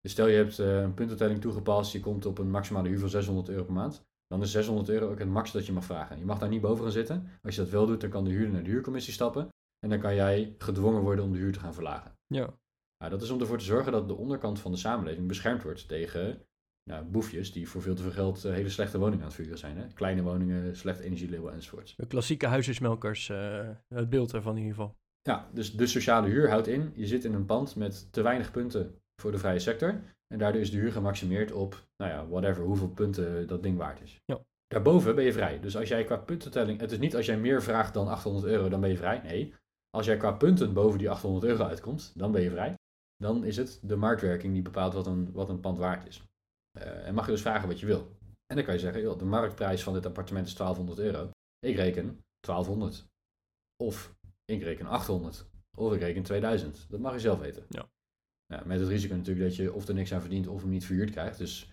[0.00, 3.48] Dus stel je hebt een puntentelling toegepast, je komt op een maximale huur van 600
[3.48, 6.18] euro per maand, dan is 600 euro ook het max dat je mag vragen.
[6.18, 7.28] Je mag daar niet boven gaan zitten.
[7.42, 10.00] Als je dat wel doet, dan kan de huurder naar de huurcommissie stappen en dan
[10.00, 12.18] kan jij gedwongen worden om de huur te gaan verlagen.
[12.26, 12.58] Ja,
[12.98, 15.88] Nou, dat is om ervoor te zorgen dat de onderkant van de samenleving beschermd wordt
[15.88, 16.46] tegen
[16.84, 19.58] nou, boefjes die voor veel te veel geld eh, hele slechte woningen aan het verhuren
[19.58, 19.76] zijn.
[19.76, 19.86] Hè?
[19.94, 21.96] Kleine woningen, slecht energielabel enzovoorts.
[21.96, 24.96] de klassieke huisjesmelkers, eh, het beeld ervan in ieder geval.
[25.22, 28.50] Ja, dus de sociale huur houdt in, je zit in een pand met te weinig
[28.50, 30.00] punten voor de vrije sector.
[30.26, 34.00] En daardoor is de huur gemaximeerd op, nou ja, whatever, hoeveel punten dat ding waard
[34.00, 34.20] is.
[34.24, 34.40] Ja.
[34.66, 35.60] Daarboven ben je vrij.
[35.60, 38.68] Dus als jij qua puntentelling, het is niet als jij meer vraagt dan 800 euro,
[38.68, 39.20] dan ben je vrij.
[39.24, 39.54] Nee,
[39.90, 42.74] als jij qua punten boven die 800 euro uitkomt, dan ben je vrij.
[43.16, 46.22] Dan is het de marktwerking die bepaalt wat een, wat een pand waard is.
[46.78, 48.16] Eh, en mag je dus vragen wat je wil.
[48.46, 51.30] En dan kan je zeggen, joh, de marktprijs van dit appartement is 1200 euro.
[51.58, 53.04] Ik reken 1200.
[53.82, 54.14] Of
[54.44, 55.46] ik reken 800.
[55.76, 56.86] Of ik reken 2000.
[56.90, 57.64] Dat mag je zelf weten.
[57.68, 57.88] Ja.
[58.46, 60.84] Ja, met het risico natuurlijk dat je of er niks aan verdient of hem niet
[60.84, 61.38] verhuurd krijgt.
[61.38, 61.70] Dus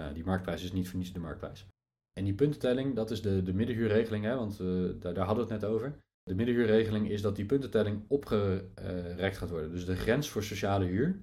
[0.00, 1.66] nou, die marktprijs is niet voor niets de marktprijs.
[2.12, 4.66] En die puntentelling, dat is de, de middenhuurregeling, hè, want eh,
[5.00, 5.98] daar, daar hadden we het net over.
[6.22, 9.70] De middenhuurregeling is dat die puntentelling opgerekt gaat worden.
[9.70, 11.20] Dus de grens voor sociale huur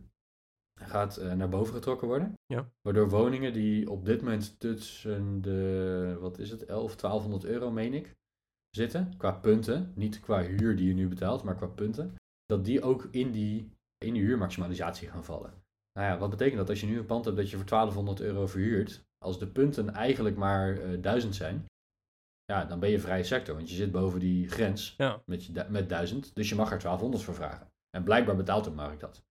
[0.84, 2.34] gaat eh, naar boven getrokken worden.
[2.45, 2.69] Ja.
[2.82, 7.93] Waardoor woningen die op dit moment tussen de, wat is het, 11, 1200 euro, meen
[7.93, 8.15] ik,
[8.69, 12.15] zitten, qua punten, niet qua huur die je nu betaalt, maar qua punten,
[12.45, 15.53] dat die ook in die, in die huurmaximalisatie gaan vallen.
[15.99, 18.21] Nou ja, wat betekent dat als je nu een pand hebt dat je voor 1200
[18.21, 21.65] euro verhuurt, als de punten eigenlijk maar eh 1000 zijn,
[22.45, 25.21] ja, dan ben je vrije sector, want je zit boven die grens Ja.
[25.25, 27.71] met, je, met 1000, dus je mag er 1200 voor vragen.
[27.89, 29.23] En blijkbaar betaalt de markt dat.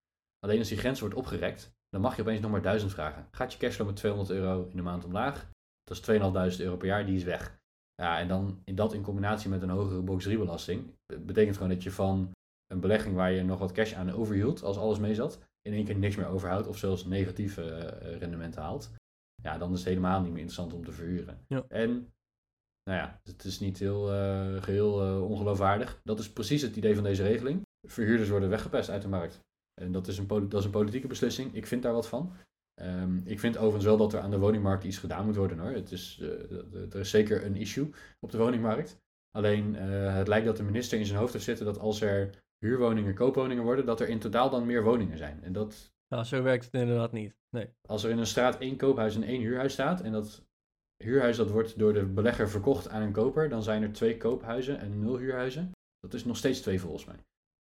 [0.45, 3.29] Alleen als die grens wordt opgerekt, dan mag je opeens nog maar 1000 vragen.
[3.31, 5.51] Gaat je cashflow met 200 euro in de maand omlaag,
[5.85, 7.59] dat is 2500 euro per jaar, die is weg.
[7.95, 11.73] Ja, en dan in dat in combinatie met een hogere box 3 belasting, betekent gewoon
[11.73, 12.31] dat je van
[12.67, 15.85] een belegging waar je nog wat cash aan overhield, als alles mee zat, in één
[15.85, 18.91] keer niks meer overhoudt of zelfs negatieve eh, rendementen haalt.
[19.43, 21.45] Ja, dan is het helemaal niet meer interessant om te verhuren.
[21.47, 21.65] Ja.
[21.69, 21.91] En,
[22.83, 26.01] nou ja, het is niet heel eh, geheel eh, ongeloofwaardig.
[26.05, 27.63] Dat is precies het idee van deze regeling.
[27.89, 29.41] Verhuurders worden weggepest uit de markt.
[29.81, 31.55] En dat is een, dat is een politieke beslissing.
[31.55, 32.33] Ik vind daar wat van.
[32.75, 35.71] Ehm, ik vind overigens wel dat er aan de woningmarkt iets gedaan moet worden hoor.
[35.71, 38.99] Het is, eh, er is zeker een issue op de woningmarkt.
[39.31, 42.31] Alleen eh, het lijkt dat de minister in zijn hoofd heeft zitten dat als er
[42.59, 45.43] huurwoningen koopwoningen worden, dat er in totaal dan meer woningen zijn.
[45.43, 47.35] En dat Ja, zo werkt het inderdaad niet.
[47.57, 47.69] Nee.
[47.89, 50.47] als er in een straat één koophuis en één huurhuis staat en dat
[51.05, 54.79] huurhuis dat wordt door de belegger verkocht aan een koper, dan zijn er twee koophuizen
[54.79, 55.71] en nul huurhuizen.
[56.01, 57.17] Dat is nog steeds twee volgens mij.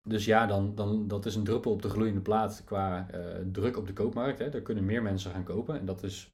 [0.09, 3.77] Dus ja, dan, dan, dat is een druppel op de gloeiende plaat qua eh, druk
[3.77, 4.39] op de koopmarkt.
[4.39, 4.49] Hè.
[4.49, 6.29] Er kunnen meer mensen gaan kopen en dat is,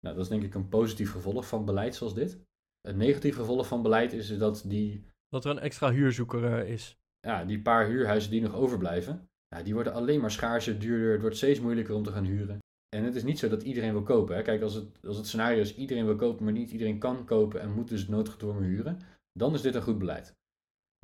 [0.00, 2.38] nou, dat is denk ik een positief gevolg van beleid zoals dit.
[2.80, 6.98] Het negatief gevolg van beleid is dat die, Dat er een extra huurzoeker eh, is.
[7.20, 11.12] ja, die paar huurhuizen die nog overblijven, ja, die worden alleen maar schaarser, duurder.
[11.12, 12.58] Het wordt steeds moeilijker om te gaan huren.
[12.96, 14.36] En het is niet zo dat iedereen wil kopen.
[14.36, 14.42] Hè.
[14.42, 17.60] Kijk, als het, als het scenario is iedereen wil kopen, maar niet iedereen kan kopen
[17.60, 18.98] en moet dus noodgedwongen huren,
[19.32, 20.34] dan is dit een goed beleid.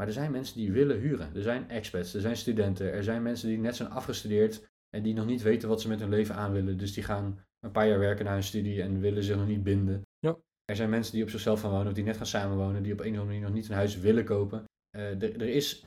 [0.00, 1.34] Maar er zijn mensen die willen huren.
[1.34, 5.14] Er zijn expats, er zijn studenten, er zijn mensen die net zijn afgestudeerd en die
[5.14, 6.78] nog niet weten wat ze met hun leven aan willen.
[6.78, 9.62] Dus die gaan een paar jaar werken na hun studie en willen zich nog niet
[9.62, 10.02] binden.
[10.18, 10.36] Ja.
[10.64, 13.00] Er zijn mensen die op zichzelf gaan wonen of die net gaan samenwonen, die op
[13.00, 14.64] een of andere manier nog niet een huis willen kopen.
[14.90, 15.84] Eh, er, is,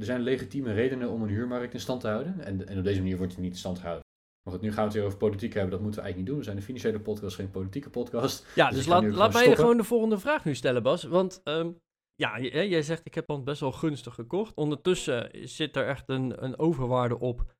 [0.00, 2.40] er zijn legitieme redenen om een huurmarkt in stand te houden.
[2.40, 4.04] En, en op deze manier wordt die niet in stand gehouden.
[4.42, 5.70] Maar goed, nu gaan we het weer over politiek hebben.
[5.70, 6.38] Dat moeten we eigenlijk niet doen.
[6.38, 8.46] We zijn een financiële podcast, geen politieke podcast.
[8.54, 9.62] Ja, Dus dus, laat, laat gewoon mij stoppen.
[9.62, 11.02] gewoon de volgende vraag nu stellen, Bas.
[11.02, 11.70] Want ehm,
[12.14, 14.54] ja, jij zegt ik heb dan best wel gunstig gekocht.
[14.54, 17.54] Ondertussen zit er echt een, een overwaarde op.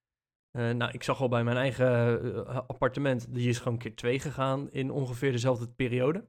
[0.50, 1.86] Eh, nou, ik zag al bij mijn eigen
[2.46, 6.28] eh, appartement, die is gewoon keer twee gegaan in ongeveer dezelfde periode.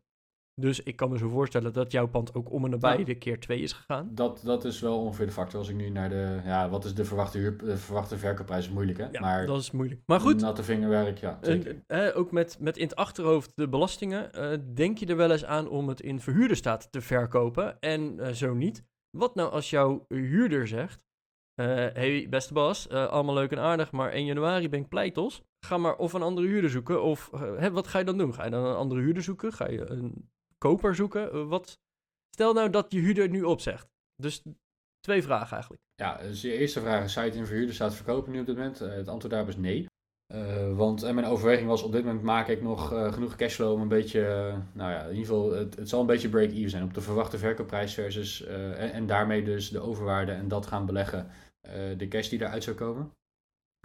[0.62, 3.04] Dus ik kan me zo voorstellen dat jouw pand ook om en nabij Ja.
[3.04, 4.10] de keer 2 is gegaan.
[4.12, 5.60] Dat, dat is wel ongeveer de factor.
[5.60, 8.72] Als ik nu naar de, ja, wat is de verwachte, huur, de verwachte verkoopprijs, is
[8.74, 9.08] moeilijk hè.
[9.12, 10.02] Ja, maar dat is moeilijk.
[10.06, 11.84] Maar goed, natte vingerwerk, ja, zeker.
[11.88, 14.34] En, eh, ook met, met in het achterhoofd de belastingen.
[14.34, 17.80] eh, denk je er wel eens aan om het in verhuurde staat te verkopen?
[17.80, 18.84] En eh, zo niet.
[19.18, 21.02] Wat nou als jouw huurder zegt:
[21.54, 25.44] eh, hey, beste Bas, allemaal leuk en aardig, maar 1 januari ben ik pleitos.
[25.66, 27.04] Ga maar of een andere huurder zoeken.
[27.04, 28.34] Of hè, wat ga je dan doen?
[28.34, 29.54] Ga je dan een andere huurder zoeken?
[29.54, 30.32] Ga je een
[30.64, 31.32] koper zoeken?
[31.32, 31.80] Eh, wat?
[32.30, 33.88] Stel nou dat je huurder nu opzegt.
[34.16, 34.42] Dus
[35.00, 35.84] twee vragen eigenlijk.
[35.96, 38.46] Ja, dus je eerste vraag is, zou je het in verhuurde staat verkopen nu op
[38.46, 38.82] dit moment?
[38.82, 39.88] Eh, het antwoord daarop is nee.
[40.34, 43.72] Eh, want en mijn overweging was, op dit moment maak ik nog eh, genoeg cashflow
[43.74, 46.70] om een beetje, eh, nou ja, in ieder geval, het, het zal een beetje break-even
[46.70, 50.66] zijn op de verwachte verkoopprijs versus, eh, en, en daarmee dus de overwaarde en dat
[50.66, 51.28] gaan beleggen,
[51.62, 53.12] eh, de cash die eruit zou komen.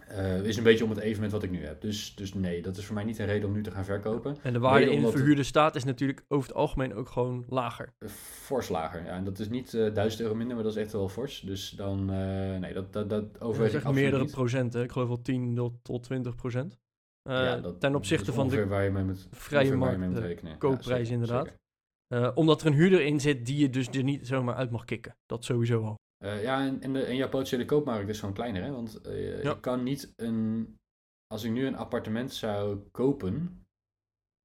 [0.09, 1.81] Eh, is een beetje om het even met wat ik nu heb.
[1.81, 4.37] Dus, dus nee, dat is voor mij niet een reden om nu te gaan verkopen.
[4.43, 7.93] En de waarde in verhuurde staat is natuurlijk over het algemeen ook gewoon lager.
[7.99, 9.11] Eh, Fors lager, ja.
[9.11, 11.41] En dat is niet eh 1000 euro minder, maar dat is echt wel fors.
[11.41, 12.05] Dus dan,
[12.61, 14.31] nee, dat, dat, dat overweeg ik meerdere niet.
[14.33, 14.83] procenten.
[14.83, 16.79] Ik geloof wel 10 tot- tot 20 procent.
[17.23, 20.53] Ja, dat- ten opzichte van de waar je mee moet, vrije markt, mee moet rekenen.
[20.53, 21.45] Ja, koopprijs zeker, inderdaad.
[22.09, 22.35] zeker.
[22.35, 25.17] Omdat er een huurder in zit die je dus er niet zomaar uit mag kicken.
[25.27, 25.97] Dat sowieso al.
[26.25, 28.71] Eh, ja, en, en, de, en jouw potentiële koopmarkt is gewoon kleiner, hè?
[28.71, 29.11] Want Ja.
[29.11, 30.75] je kan niet een...
[31.27, 33.67] Als ik nu een appartement zou kopen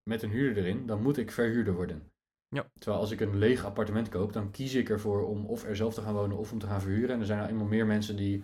[0.09, 2.11] met een huurder erin, dan moet ik verhuurder worden.
[2.47, 2.65] Ja.
[2.74, 5.93] Terwijl als ik een leeg appartement koop, dan kies ik ervoor om of er zelf
[5.93, 7.09] te gaan wonen of om te gaan verhuren.
[7.15, 8.43] En er zijn nou eenmaal meer mensen die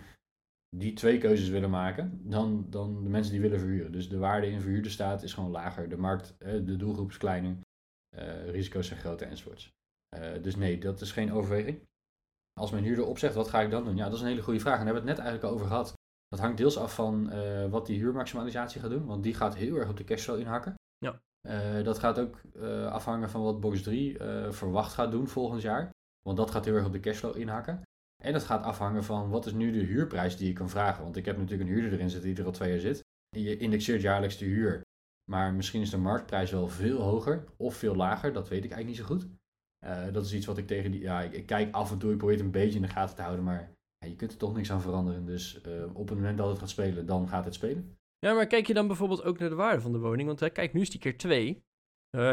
[0.78, 3.92] die twee keuzes willen maken dan, dan de mensen die willen verhuren.
[3.92, 5.90] Dus de waarde in verhuurde staat is gewoon lager.
[5.90, 7.58] De markt, de doelgroep is kleiner.
[8.16, 9.72] eh, risico's zijn groter enzovoorts.
[10.10, 11.80] Eh, dus nee, dat is geen overweging.
[12.60, 13.96] Als mijn huurder opzegt, wat ga ik dan doen?
[13.96, 14.80] Ja, dat is een hele goede vraag.
[14.80, 15.94] En daar hebben we het net eigenlijk al over gehad.
[16.28, 19.06] Dat hangt deels af van eh, wat die huurmaximalisatie gaat doen.
[19.06, 20.74] Want die gaat heel erg op de cashflow inhakken.
[20.98, 21.22] Ja.
[21.48, 25.62] Eh, dat gaat ook eh, afhangen van wat box 3 eh, verwacht gaat doen volgend
[25.62, 25.90] jaar.
[26.22, 27.82] Want dat gaat heel erg op de cashflow inhakken.
[28.24, 31.04] En dat gaat afhangen van wat is nu de huurprijs die je kan vragen.
[31.04, 33.02] Want ik heb natuurlijk een huurder erin zitten die er al twee jaar zit.
[33.36, 34.82] En je indexeert jaarlijks de huur.
[35.32, 38.34] Maar misschien is de marktprijs wel veel hoger of veel lager.
[38.34, 39.28] Dat weet ik eigenlijk niet zo goed.
[39.80, 41.02] Eh, dat is iets wat ik tegen die.
[41.02, 43.16] Ja, ik, ik kijk af en toe, ik probeer het een beetje in de gaten
[43.16, 43.44] te houden.
[43.46, 45.26] Maar ja, je kunt er toch niks aan veranderen.
[45.26, 47.98] Dus eh, op het moment dat het gaat spelen, dan gaat het spelen.
[48.20, 50.28] Ja, maar kijk je dan bijvoorbeeld ook naar de waarde van de woning?
[50.28, 51.64] Want hè, kijk, nu is die keer 2.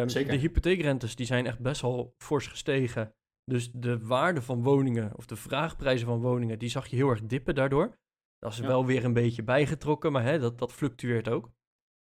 [0.06, 0.32] Zeker.
[0.32, 3.14] De hypotheekrentes die zijn echt best wel fors gestegen.
[3.44, 7.22] Dus de waarde van woningen, of de vraagprijzen van woningen, die zag je heel erg
[7.26, 7.98] dippen daardoor.
[8.38, 8.66] Dat is Ja.
[8.66, 11.50] wel weer een beetje bijgetrokken, maar hè, dat, dat fluctueert ook.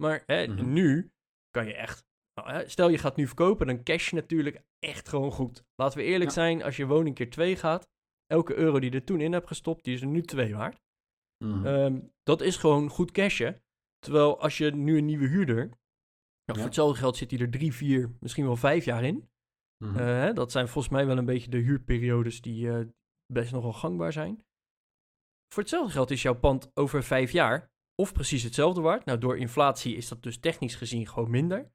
[0.02, 0.72] Maar hè, Mhm.
[0.72, 1.12] nu
[1.50, 2.04] kan je echt...
[2.34, 5.64] nou, stel je gaat nu verkopen, dan cash je natuurlijk echt gewoon goed.
[5.74, 6.36] Laten we eerlijk Ja.
[6.36, 7.88] zijn, als je woning keer 2 gaat,
[8.26, 10.82] elke euro die je er toen in hebt gestopt, die is er nu 2 waard.
[11.44, 11.66] Mhm.
[11.66, 13.62] Ehm, dat is gewoon goed cashen.
[13.98, 15.68] Terwijl als je nu een nieuwe huurder.
[16.44, 16.54] Ja.
[16.54, 19.28] Voor hetzelfde geld zit hij er drie, vier, misschien wel vijf jaar in.
[19.84, 19.98] Mhm.
[19.98, 22.80] Eh, hè, dat zijn volgens mij wel een beetje de huurperiodes die eh,
[23.32, 24.44] best nogal gangbaar zijn.
[25.48, 29.04] Voor hetzelfde geld is jouw pand over vijf jaar of precies hetzelfde waard.
[29.04, 31.72] Nou, door inflatie is dat dus technisch gezien gewoon minder.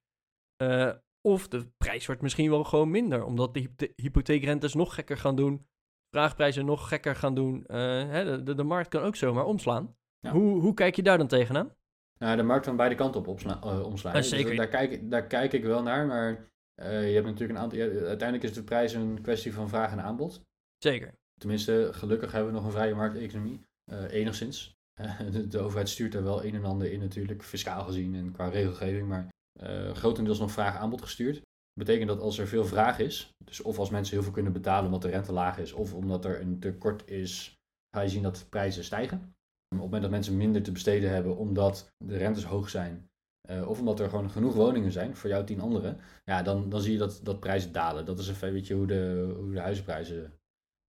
[0.63, 0.91] Eh,
[1.21, 5.35] of de prijs wordt misschien wel gewoon minder, omdat de hypothe- hypotheekrentes nog gekker gaan
[5.35, 5.67] doen.
[6.15, 7.65] Vraagprijzen nog gekker gaan doen.
[7.65, 7.77] Eh,
[8.09, 9.95] hè, de, de, de markt kan ook zomaar omslaan.
[10.19, 10.31] Ja.
[10.31, 11.75] Hoe, hoe kijk je daar dan tegenaan?
[12.19, 14.13] Nou, de markt van beide kanten op eh, omslaan.
[14.13, 14.55] Ja, Dus zeker.
[14.55, 17.79] daar, kijk, daar kijk ik wel naar, maar je hebt natuurlijk een aantal.
[17.79, 20.41] uiteindelijk is de prijs een kwestie van vraag en aanbod.
[20.77, 21.13] Zeker.
[21.39, 23.61] Tenminste, gelukkig hebben we nog een vrije markteconomie.
[24.09, 24.77] enigszins.
[25.31, 28.49] De, de overheid stuurt er wel een en ander in, natuurlijk, fiscaal gezien en qua
[28.49, 29.27] regelgeving, maar
[29.61, 31.41] eh, grotendeels nog vraag-aanbod gestuurd.
[31.79, 34.85] Betekent dat als er veel vraag is, dus of als mensen heel veel kunnen betalen
[34.85, 37.53] omdat de rente laag is, of omdat er een tekort is,
[37.95, 39.17] ga je zien dat de prijzen stijgen.
[39.17, 43.09] Op het moment dat mensen minder te besteden hebben omdat de rentes hoog zijn,
[43.47, 46.81] eh, of omdat er gewoon genoeg woningen zijn voor jou tien anderen, ja, dan, dan
[46.81, 48.05] zie je dat, dat prijzen dalen.
[48.05, 50.33] Dat is een beetje hoe de, hoe de huizenprijzen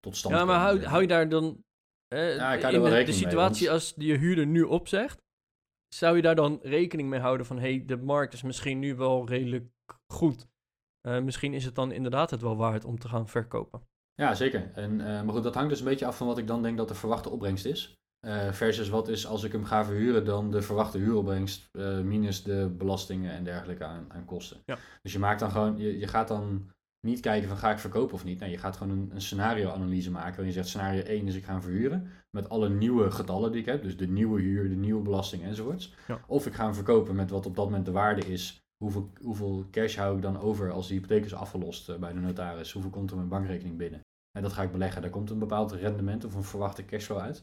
[0.01, 0.81] tot stand Ja, maar komen.
[0.81, 1.65] hou, hou je daar dan...
[2.09, 5.19] eh, Ja, in de, de rekening mee, situatie want- als die je huurder nu opzegt,
[5.95, 7.59] zou je daar dan rekening mee houden van...
[7.59, 9.71] hé, hey, de markt is misschien nu wel redelijk
[10.13, 10.49] goed.
[11.01, 13.83] Eh, misschien is het dan inderdaad het wel waard om te gaan verkopen.
[14.15, 14.71] Ja, zeker.
[14.75, 16.77] En, eh, maar goed, dat hangt dus een beetje af van wat ik dan denk
[16.77, 17.95] dat de verwachte opbrengst is.
[18.21, 21.69] Eh, versus wat is als ik hem ga verhuren dan de verwachte huuropbrengst
[22.05, 24.63] minus de belastingen en dergelijke aan, aan kosten.
[24.65, 24.79] Ja.
[25.03, 26.71] Dus je maakt dan gewoon, je, je gaat dan
[27.01, 28.41] niet kijken van ga ik verkopen of niet.
[28.41, 30.31] Nee, je gaat gewoon een, een scenario-analyse maken.
[30.31, 32.11] Waarin je zegt scenario 1 is ik ga hem verhuren.
[32.31, 33.83] Met alle nieuwe getallen die ik heb.
[33.83, 35.95] Dus de nieuwe huur, de nieuwe belasting enzovoorts.
[36.07, 36.21] Ja.
[36.27, 38.61] Of ik ga hem verkopen met wat op dat moment de waarde is.
[38.77, 42.21] Hoeveel, hoeveel cash hou ik dan over als de hypotheek is afgelost eh, bij de
[42.21, 42.73] notaris?
[42.73, 44.01] Hoeveel komt er mijn bankrekening binnen?
[44.33, 45.03] En dat ga ik beleggen.
[45.03, 47.41] Daar komt een bepaald rendement of een verwachte cashflow uit.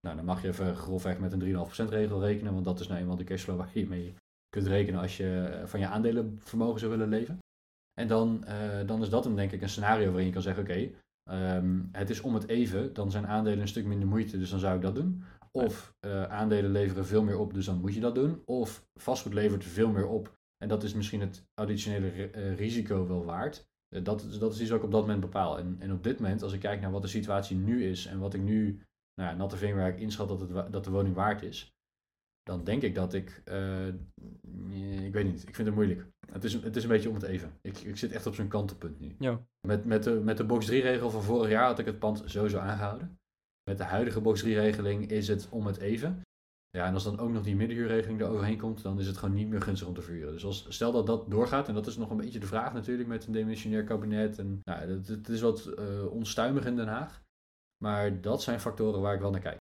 [0.00, 1.40] Nou, dan mag je even grofweg met een
[1.86, 2.52] 3,5% regel rekenen.
[2.52, 4.14] Want dat is nou eenmaal de cashflow waar je mee
[4.48, 7.38] kunt rekenen als je eh, van je aandelenvermogen zou willen leven.
[8.00, 10.62] En dan, eh, dan is dat hem denk ik een scenario waarin je kan zeggen,
[10.62, 10.90] oké,
[11.30, 14.58] ehm, het is om het even, dan zijn aandelen een stuk minder moeite, dus dan
[14.58, 15.22] zou ik dat doen.
[15.52, 18.42] Of eh, aandelen leveren veel meer op, dus dan moet je dat doen.
[18.44, 23.24] Of vastgoed levert veel meer op en dat is misschien het additionele eh, risico wel
[23.24, 23.68] waard.
[24.02, 25.58] Dat, is- dat is iets wat ik op dat moment bepaal.
[25.58, 28.18] En, en op dit moment, als ik kijk naar wat de situatie nu is en
[28.18, 28.82] wat ik nu,
[29.14, 31.74] nou ja, natte veenwerk inschat dat, het, dat de woning waard is,
[32.42, 33.42] dan denk ik dat ik,
[35.02, 36.06] ik weet niet, ik vind het moeilijk.
[36.32, 37.52] Het is, het is een beetje om het even.
[37.60, 39.14] Ik, ik zit echt op zo'n kantelpunt nu.
[39.18, 39.40] Ja.
[39.66, 42.22] Met, met, de, met de box 3 regel van vorig jaar had ik het pand
[42.24, 43.18] sowieso aangehouden.
[43.70, 46.20] Met de huidige box 3 regeling is het om het even.
[46.70, 49.48] Ja, en als dan ook nog die middenhuurregeling eroverheen komt, dan is het gewoon niet
[49.48, 50.32] meer gunstig om te verhuren.
[50.32, 53.08] Dus als, stel dat dat doorgaat, en dat is nog een beetje de vraag natuurlijk
[53.08, 54.38] met een demissionair kabinet.
[54.38, 57.22] En nou, het, het is wat eh, onstuimig in Den Haag.
[57.84, 59.58] Maar dat zijn factoren waar ik wel naar kijk.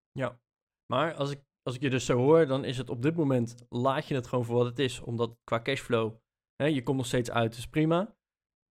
[0.93, 3.55] Maar als ik, als ik je dus zo hoor, dan is het op dit moment,
[3.69, 5.01] laat je het gewoon voor wat het is.
[5.01, 6.15] Omdat qua cashflow,
[6.57, 8.15] hè, je komt nog steeds uit, dus prima.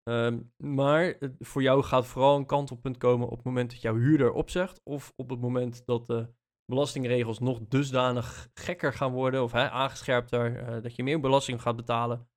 [0.04, 3.96] Ehm, maar het- voor jou gaat vooral een kantelpunt komen op het moment dat jouw
[3.96, 4.82] huurder opzegt.
[4.84, 6.28] Of op het moment dat de
[6.66, 9.44] belastingregels nog dusdanig gekker gaan worden.
[9.44, 12.28] Of hè, aangescherpter, eh, dat je meer belasting gaat betalen.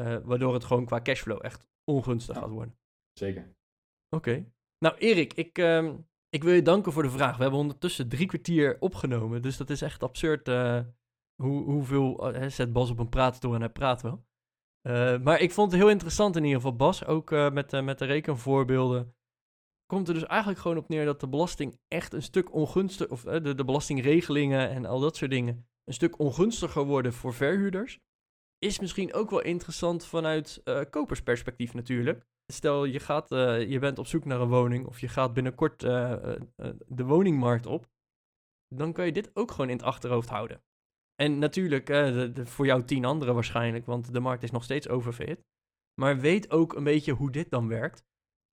[0.00, 2.40] eh, waardoor het gewoon qua cashflow echt ongunstig Ja.
[2.40, 2.78] gaat worden.
[3.18, 3.54] Zeker.
[4.16, 4.52] Oké.
[4.78, 5.96] Nou, Erik, ik, ehm,
[6.28, 7.36] ik wil je danken voor de vraag.
[7.36, 9.42] We hebben ondertussen drie kwartier opgenomen.
[9.42, 10.80] Dus dat is echt absurd eh,
[11.42, 12.32] hoe, hoeveel...
[12.48, 14.24] zet Bas op een praatstoel en hij praat wel.
[14.82, 17.04] Eh, maar ik vond het heel interessant in ieder geval, Bas.
[17.04, 19.14] Ook eh, met, de met de rekenvoorbeelden.
[19.86, 23.08] Komt er dus eigenlijk gewoon op neer dat de belasting echt een stuk ongunstig...
[23.08, 25.66] Of eh, de, de belastingregelingen en al dat soort dingen...
[25.84, 28.00] een stuk ongunstiger worden voor verhuurders.
[28.58, 32.26] Is misschien ook wel interessant vanuit eh, kopersperspectief natuurlijk.
[32.52, 35.82] Stel, je, gaat, eh, je bent op zoek naar een woning of je gaat binnenkort
[35.82, 37.90] eh, eh, eh, de woningmarkt op.
[38.68, 40.62] Dan kan je dit ook gewoon in het achterhoofd houden.
[41.22, 45.44] En natuurlijk, eh, voor jou tien anderen waarschijnlijk, want de markt is nog steeds overfit.
[46.00, 48.04] Maar weet ook een beetje hoe dit dan werkt.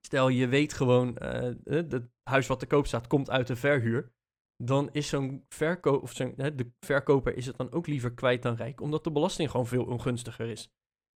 [0.05, 3.55] Stel, je weet gewoon, eh, eh, het huis wat te koop staat komt uit de
[3.55, 4.11] verhuur.
[4.63, 8.55] Dan is zo'n verkoop, of zo'n, de verkoper is het dan ook liever kwijt dan
[8.55, 10.69] rijk, omdat de belasting gewoon veel ongunstiger is.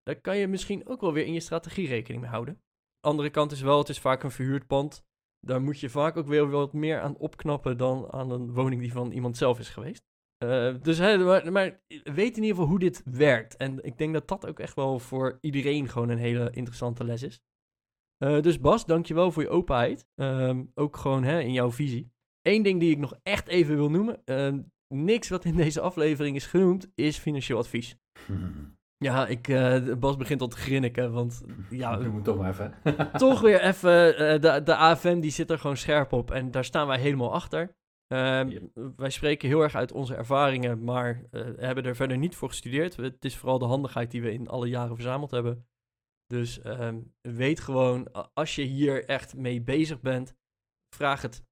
[0.04, 2.62] Daar kan je misschien ook wel weer in je strategie rekening mee houden.
[3.00, 5.06] Andere kant is wel, het is vaak een verhuurd pand.
[5.40, 8.92] Daar moet je vaak ook weer wat meer aan opknappen dan aan een woning die
[8.92, 10.12] van iemand zelf is geweest.
[10.44, 13.56] Eh, dus hè, maar, maar weet in ieder geval hoe dit werkt.
[13.56, 17.24] En ik denk dat dat ook echt wel voor iedereen gewoon een hele interessante les
[17.24, 17.42] is.
[18.18, 20.08] Eh, dus Bas, dankjewel voor je openheid.
[20.16, 22.12] Ehm, ook gewoon hè, in jouw visie.
[22.42, 24.22] Eén ding die ik nog echt even wil noemen.
[24.26, 27.98] ehm, niks wat in deze aflevering is genoemd, is financieel advies.
[28.98, 32.74] Ja, ik, eh, Bas begint al te grinniken, want ja, Je moet toch maar even.
[33.18, 33.92] toch weer even,
[34.42, 37.76] de, de AFM die zit er gewoon scherp op en daar staan wij helemaal achter.
[38.14, 38.60] Ehm.
[38.96, 42.96] Wij spreken heel erg uit onze ervaringen, maar eh, hebben er verder niet voor gestudeerd.
[42.96, 45.68] Het is vooral de handigheid die we in alle jaren verzameld hebben.
[46.26, 50.36] Dus ehm, weet gewoon, als je hier echt mee bezig bent,
[50.96, 51.44] vraag het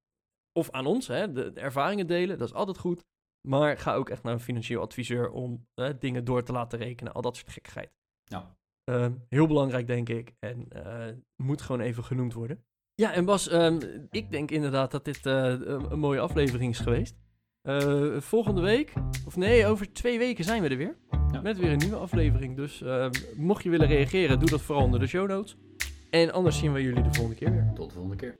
[0.59, 3.05] of aan ons, hè, de, de ervaringen delen, dat is altijd goed.
[3.47, 7.14] Maar ga ook echt naar een financieel adviseur om eh, dingen door te laten rekenen,
[7.14, 7.97] al dat soort gekkigheid.
[8.24, 8.57] Ja.
[8.84, 10.34] Ehm, heel belangrijk, denk ik.
[10.39, 12.66] En eh, moet gewoon even genoemd worden.
[13.02, 13.80] Ja, en Bas, ehm,
[14.12, 15.54] ik denk inderdaad dat dit eh,
[15.89, 17.16] een, mooie aflevering is geweest.
[17.62, 18.93] Eh, volgende week,
[19.26, 20.97] of nee, over twee weken zijn we er weer.
[21.32, 21.41] Ja.
[21.41, 22.56] Met weer een nieuwe aflevering.
[22.56, 25.58] Dus ehm, mocht je willen reageren, doe dat vooral onder de show notes.
[26.10, 27.72] En anders zien we jullie de volgende keer weer.
[27.76, 28.39] Tot de volgende keer.